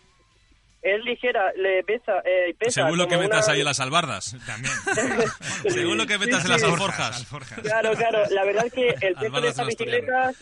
[0.83, 4.37] Es ligera, le pesa, eh, pesa Según lo que metas una- ahí en las albardas.
[4.45, 4.72] También.
[5.68, 7.24] Según lo que metas Sí, en las alforjas.
[7.62, 8.22] Claro, claro.
[8.30, 10.33] La verdad es que el peso de esta bicicleta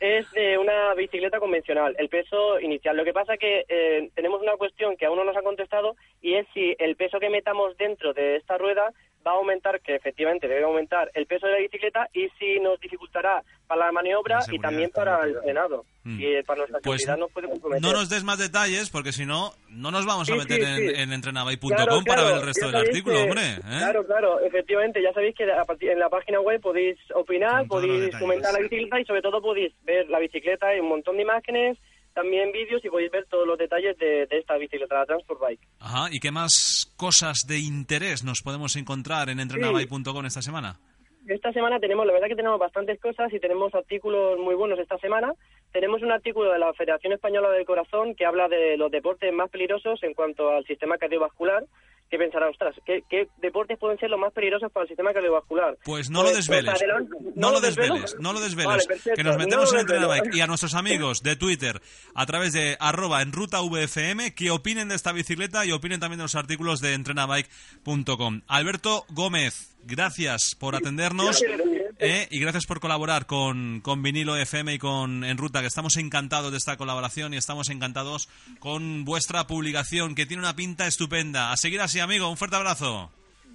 [0.00, 2.96] es de una bicicleta convencional, el peso inicial.
[2.96, 6.34] Lo que pasa que eh, tenemos una cuestión que aún no nos ha contestado y
[6.34, 8.92] es si el peso que metamos dentro de esta rueda
[9.28, 12.80] va a aumentar, que efectivamente debe aumentar el peso de la bicicleta y si nos
[12.80, 15.84] dificultará para la maniobra La y también para el frenado.
[16.04, 16.20] Mm.
[16.20, 17.82] Y eh, para nuestra Pues seguridad nos puede comprometer.
[17.82, 20.64] No nos des más detalles porque si no, no nos vamos a Sí, meter sí,
[20.64, 21.02] en, sí.
[21.02, 23.42] en entrenabay.com Claro, para claro, ver el resto del artículo, que- hombre.
[23.42, 23.60] ¿eh?
[23.78, 28.52] Claro, claro, efectivamente, ya sabéis que a en la página web podéis opinar, podéis comentar
[28.52, 31.76] la bicicleta y sobre todo podéis ver la bicicleta y un montón de imágenes,
[32.18, 35.60] también vídeos y podéis ver todos los detalles de, de esta bicicleta, la Transport Bike.
[35.78, 40.80] Ajá, ¿y qué más cosas de interés nos podemos encontrar en entrenabay.com esta semana?
[41.28, 44.98] Esta semana tenemos, la verdad que tenemos bastantes cosas y tenemos artículos muy buenos esta
[44.98, 45.32] semana.
[45.70, 49.48] Tenemos un artículo de la Federación Española del Corazón que habla de los deportes más
[49.48, 51.62] peligrosos en cuanto al sistema cardiovascular.
[52.10, 55.76] Que pensará, ostras, ¿qué, qué deportes pueden ser los más peligrosos para el sistema cardiovascular?
[55.84, 56.74] Pues no lo desveles.
[56.74, 57.16] adelante.
[57.34, 57.94] No lo desvelo?
[57.94, 58.66] desveles, no lo desveles.
[58.66, 59.80] Vale, perfecto, que nos no metemos lo en.
[59.80, 61.80] Entrenabike y a nuestros amigos de Twitter
[62.14, 66.18] a través de arroba en ruta VFM que opinen de esta bicicleta y opinen también
[66.18, 68.42] de los artículos de entrenabike.com.
[68.46, 71.42] Alberto Gómez, gracias por atendernos.
[72.00, 75.96] Eh, y gracias por colaborar con, con Vinilo FM y con En Ruta, que estamos
[75.96, 78.28] encantados de esta colaboración y estamos encantados
[78.60, 81.50] con vuestra publicación, que tiene una pinta estupenda.
[81.50, 82.28] A seguir así, amigo.
[82.28, 83.10] Un fuerte abrazo.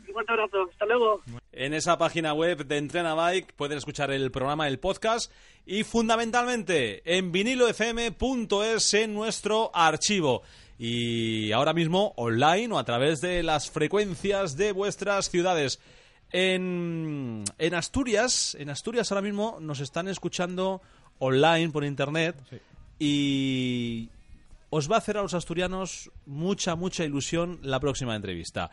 [0.08, 1.22] Un fuerte abrazo, hasta luego.
[1.54, 5.32] En esa página web de Entrena Bike pueden escuchar el programa, el podcast
[5.66, 10.44] y fundamentalmente en vinilofm.es en nuestro archivo.
[10.78, 15.80] Y ahora mismo online o a través de las frecuencias de vuestras ciudades.
[16.34, 20.82] En, en Asturias, en Asturias ahora mismo nos están escuchando
[21.20, 22.36] online por internet
[22.98, 24.10] y
[24.72, 28.72] os va a hacer a los asturianos mucha, mucha ilusión la próxima entrevista.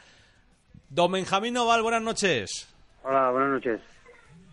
[0.88, 2.74] Don Benjamín Noval, buenas noches.
[3.02, 3.80] Hola, buenas noches.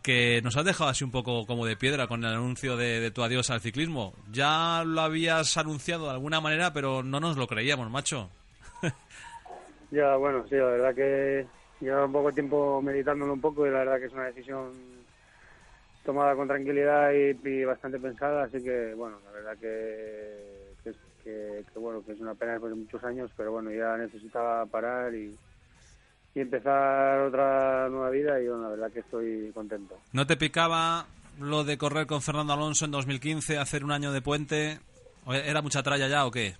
[0.03, 3.11] Que nos has dejado así un poco como de piedra con el anuncio de, de
[3.11, 4.15] tu adiós al ciclismo.
[4.33, 8.29] Ya lo habías anunciado de alguna manera, pero no nos lo creíamos, macho.
[9.89, 11.47] Ya, bueno, sí, la verdad que
[11.81, 14.71] llevo un poco de tiempo meditándolo un poco y la verdad que es una decisión
[16.03, 20.71] tomada con tranquilidad y, bastante pensada, así que, bueno, la verdad que,
[21.23, 25.13] que, bueno, que es una pena después de muchos años, pero bueno, ya necesitaba parar
[25.13, 25.35] y,
[26.33, 29.99] y empezar otra nueva vida y, bueno, la verdad que estoy contento.
[30.13, 31.07] ¿No te picaba
[31.39, 34.79] lo de correr con Fernando Alonso en 2015, hacer un año de puente?
[35.25, 36.55] ¿O ¿Era mucha tralla ya o qué?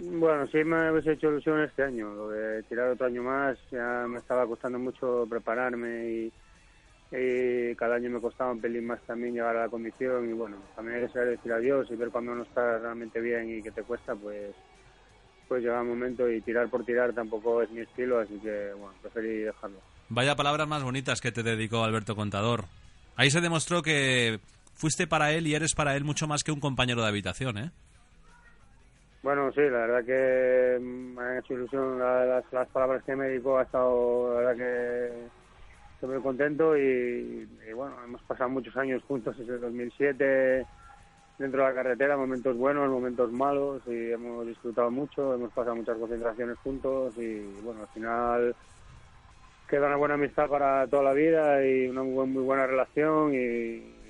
[0.00, 4.06] Bueno, sí me hubiese hecho ilusión este año, lo de tirar otro año más, ya
[4.08, 6.32] me estaba costando mucho prepararme y,
[7.76, 10.96] cada año me costaba un pelín más también llegar a la condición y bueno, también
[10.96, 13.82] hay que saber decir adiós y ver cuando no estás realmente bien y que te
[13.82, 14.54] cuesta, pues
[15.46, 18.94] pues llega un momento y tirar por tirar tampoco es mi estilo, así que bueno,
[19.02, 19.78] preferí dejarlo.
[20.08, 22.64] Vaya palabras más bonitas que te dedicó Alberto Contador.
[23.16, 24.40] Ahí se demostró que
[24.74, 27.70] fuiste para él y eres para él mucho más que un compañero de habitación, ¿eh?
[29.22, 33.28] Bueno, sí, la verdad que me han hecho ilusión la- las, las palabras que me
[33.28, 33.58] dedicó.
[33.58, 35.30] Ha estado, la verdad que
[35.94, 40.68] estoy muy contento y, y bueno, hemos pasado muchos años juntos desde el 2007
[41.38, 45.98] dentro de la carretera, momentos buenos, momentos malos y hemos disfrutado mucho, hemos pasado muchas
[45.98, 48.56] concentraciones juntos y bueno, al final
[49.66, 54.01] queda una buena amistad para toda la vida y una muy, muy buena relación y,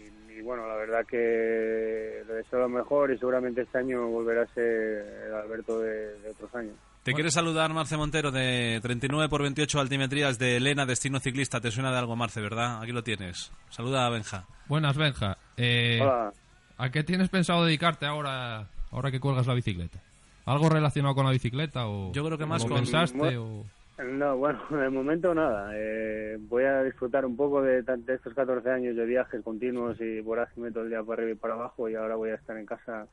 [0.42, 4.46] y- bueno, la verdad que le deseo lo mejor y seguramente este año volverá a
[4.54, 6.74] ser el Alberto de, de otros años.
[7.02, 11.60] Te quiere saludar Marce Montero de 39 por 28 altimetrías de Elena, Destino Ciclista.
[11.60, 12.80] Te suena de algo, Marce, ¿verdad?
[12.80, 13.50] Aquí lo tienes.
[13.70, 14.46] Saluda a Benja.
[14.68, 15.36] Buenas, Benja.
[15.56, 16.32] Eh, Hola.
[16.78, 20.00] ¿A qué tienes pensado dedicarte ahora, ahora que cuelgas la bicicleta?
[20.44, 23.66] ¿Algo relacionado con la bicicleta o Yo creo que más con- pensaste Bueno, o
[23.98, 25.70] No, bueno, de momento nada.
[25.74, 30.20] Eh, voy a disfrutar un poco de, de estos 14 años de viajes continuos y
[30.20, 32.66] vorágine todo el día para arriba y para abajo y ahora voy a estar en
[32.66, 33.06] casa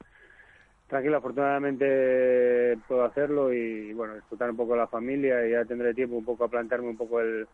[0.87, 1.17] tranquilo.
[1.17, 6.15] Afortunadamente puedo hacerlo y bueno, disfrutar un poco de la familia y ya tendré tiempo
[6.15, 7.47] un poco a plantearme un poco el,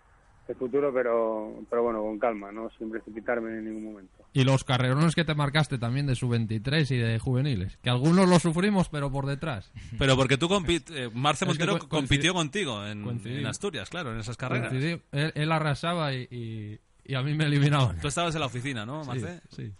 [0.47, 2.69] el futuro, pero, pero bueno, con calma, ¿no?
[2.77, 4.11] Sin precipitarme en ningún momento.
[4.33, 7.77] Y los carrerones que te marcaste también de sub-23 y de juveniles.
[7.81, 9.71] Que algunos los sufrimos, pero por detrás.
[9.97, 10.47] Pero porque tú
[10.91, 14.71] eh, Marce Es que Montero co- compitió contigo en, Asturias, claro, en esas carreras.
[14.73, 17.99] Él, él arrasaba y, y- y a mí me eliminaban.
[17.99, 19.41] Tú estabas en la oficina, ¿no, Sí, Marce?
[19.49, 19.71] sí.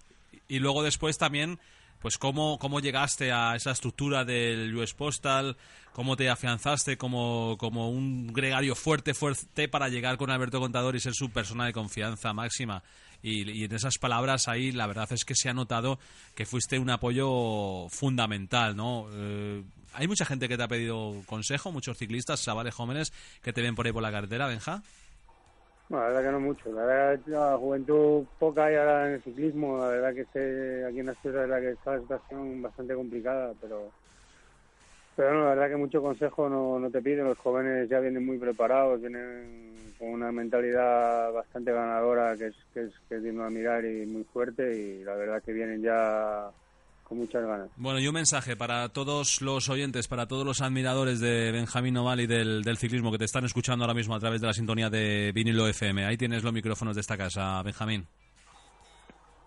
[0.47, 1.59] Y luego después también,
[2.06, 5.58] pues cómo, cómo llegaste a esa estructura del US Postal,
[5.91, 10.99] cómo te afianzaste como, como un gregario fuerte, fuerte para llegar con Alberto Contador y
[10.99, 12.84] ser su persona de confianza máxima.
[13.24, 15.97] Y, y en esas palabras ahí la verdad es que se ha notado
[16.36, 19.08] que fuiste un apoyo fundamental, ¿no?
[19.12, 23.64] Eh, hay mucha gente que te ha pedido consejo, muchos ciclistas, chavales jóvenes que te
[23.64, 24.84] ven por ahí por la carretera, Benja.
[25.90, 26.72] Bueno, la verdad que no mucho.
[26.72, 29.78] La verdad la juventud poca hay ahora en el ciclismo.
[29.78, 33.92] La verdad que este, aquí en Asturias la que está la situación bastante complicada, pero
[35.16, 37.26] pero no, la verdad que mucho consejo no, no te piden.
[37.26, 42.84] Los jóvenes ya vienen muy preparados, vienen con una mentalidad bastante ganadora que es, que
[42.84, 46.52] es, que es digno de mirar y muy fuerte y la verdad que vienen ya
[47.06, 47.70] con muchas ganas.
[47.78, 52.20] Bueno, y un mensaje para todos los oyentes, para todos los admiradores de Benjamín Oval
[52.20, 54.89] y del, del ciclismo que te están escuchando ahora mismo a través de la sintonía
[54.89, 56.06] de vinilo FM.
[56.06, 58.08] Ahí tienes los micrófonos de esta casa, Benjamín.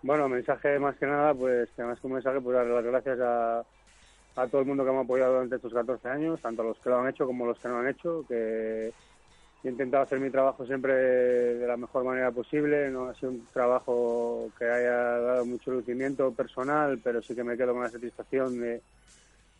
[0.01, 3.59] Bueno, mensaje más que nada, pues más que un mensaje, pues dar las gracias a,
[4.37, 6.89] a todo el mundo que me ha apoyado durante estos 14 años, tanto los que
[6.89, 8.93] lo han hecho como los que no han hecho, que
[9.63, 13.47] he intentado hacer mi trabajo siempre de la mejor manera posible, no ha sido un
[13.51, 18.59] trabajo que haya dado mucho lucimiento personal, pero sí que me quedo con la satisfacción
[18.59, 18.83] de,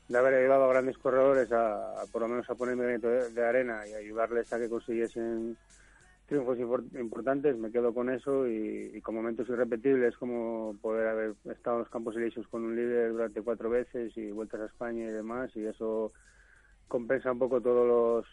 [0.07, 3.87] de haber ayudado a grandes corredores a, por lo menos a ponerme de, de arena
[3.87, 5.57] y ayudarles a que consiguiesen
[6.27, 11.35] triunfos impor- importantes, me quedo con eso y, y con momentos irrepetibles como poder haber
[11.45, 15.05] estado en los Campos Elíseos con un líder durante cuatro veces y vueltas a España
[15.05, 16.13] y demás y eso
[16.87, 18.27] compensa un poco todos los,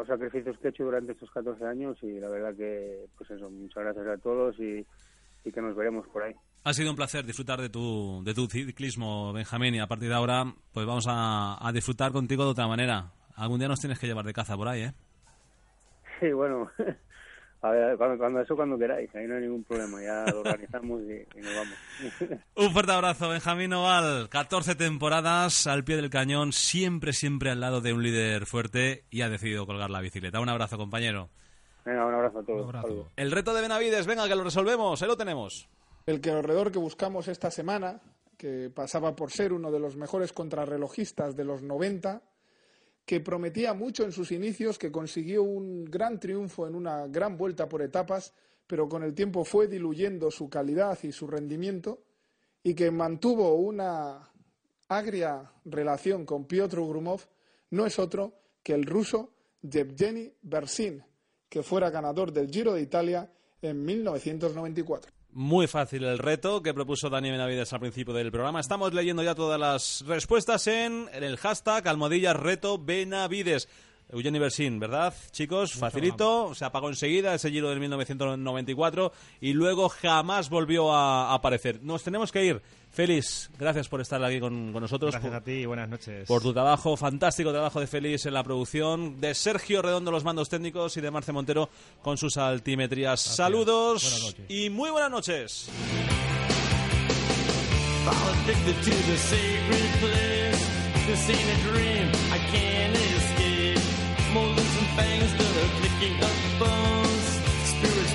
[0.00, 3.50] los sacrificios que he hecho durante estos 14 años y la verdad que pues eso,
[3.50, 4.84] muchas gracias a todos y,
[5.44, 6.34] y que nos veremos por ahí.
[6.64, 10.14] Ha sido un placer disfrutar de tu, de tu ciclismo, Benjamín, y a partir de
[10.14, 13.12] ahora pues vamos a, a disfrutar contigo de otra manera.
[13.36, 14.92] Algún día nos tienes que llevar de caza por ahí, ¿eh?
[16.18, 16.70] Sí, bueno,
[17.62, 21.02] a ver, cuando, cuando eso cuando queráis, ahí no hay ningún problema, ya lo organizamos
[21.02, 21.74] y, y nos vamos.
[22.56, 24.28] Un fuerte abrazo, Benjamín Oval.
[24.30, 29.20] 14 temporadas al pie del cañón, siempre, siempre al lado de un líder fuerte y
[29.20, 30.40] ha decidido colgar la bicicleta.
[30.40, 31.28] Un abrazo, compañero.
[31.84, 33.06] Venga, un abrazo a todos.
[33.16, 35.68] El reto de Benavides, venga, que lo resolvemos, ahí lo tenemos.
[36.06, 38.00] El corredor que buscamos esta semana,
[38.36, 42.22] que pasaba por ser uno de los mejores contrarrelojistas de los 90,
[43.10, 47.68] que prometía mucho en sus inicios, que consiguió un gran triunfo en una gran vuelta
[47.68, 48.32] por etapas,
[48.68, 52.04] pero con el tiempo fue diluyendo su calidad y su rendimiento,
[52.62, 54.30] y que mantuvo una
[54.86, 57.22] agria relación con Piotr Grumov,
[57.70, 58.32] no es otro
[58.62, 59.32] que el ruso
[59.62, 61.02] Yevgeny Bersin,
[61.48, 63.28] que fuera ganador del Giro de Italia
[63.60, 65.19] en 1994.
[65.32, 68.58] Muy fácil el reto que propuso Dani Benavides al principio del programa.
[68.58, 73.68] Estamos leyendo ya todas las respuestas en, el hashtag almohadilla reto Benavides.
[74.12, 75.14] Eugeni Bersin, ¿verdad?
[75.30, 81.82] Chicos, facilito, se apagó enseguida ese giro del 1994 y luego jamás volvió a aparecer.
[81.82, 82.62] Nos tenemos que ir.
[82.92, 85.12] Félix, gracias por estar aquí con, con nosotros.
[85.12, 86.26] Gracias por- a ti y buenas noches.
[86.26, 90.48] por tu trabajo, fantástico trabajo de Félix en la producción, de Sergio Redondo los mandos
[90.48, 91.70] técnicos y de Marce Montero
[92.02, 93.20] con sus altimetrías.
[93.20, 95.70] Saludos y muy buenas noches.
[98.08, 100.66] addicted to the sacred place.
[101.06, 102.96] This ain't a dream, I can't
[104.32, 107.40] Molars and fangs that are clicking up bones.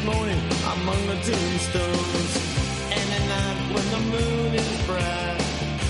[0.06, 0.40] morning
[0.74, 2.34] among the tombstones.
[2.98, 5.42] And at night when the moon is bright,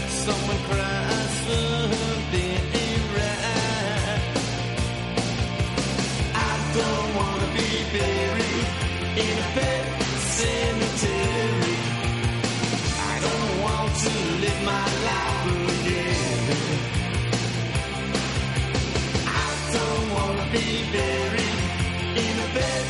[0.08, 4.24] someone cries something ain't right.
[6.34, 8.68] I don't wanna be buried
[9.26, 9.86] in a pet
[10.40, 11.78] cemetery.
[13.12, 14.12] I don't want to
[14.42, 15.05] live my life
[20.56, 21.60] be buried
[22.16, 22.86] in a pet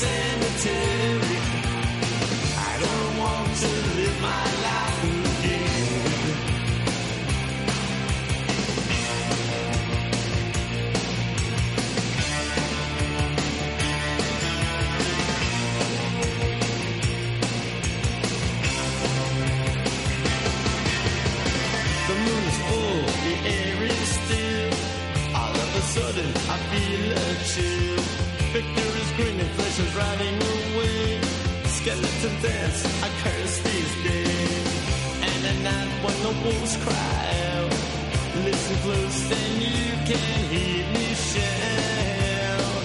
[0.00, 1.25] cemetery.
[32.46, 34.68] dance, I curse these days.
[35.28, 37.22] And at night when the wolves cry
[37.54, 37.72] out,
[38.46, 42.84] listen close then you can hear me shout.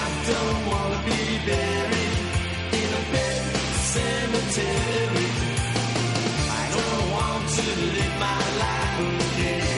[0.00, 2.18] I don't wanna be buried
[2.80, 3.42] in a bed
[3.94, 5.30] cemetery.
[6.60, 7.64] I don't want to
[7.96, 9.73] live my life again.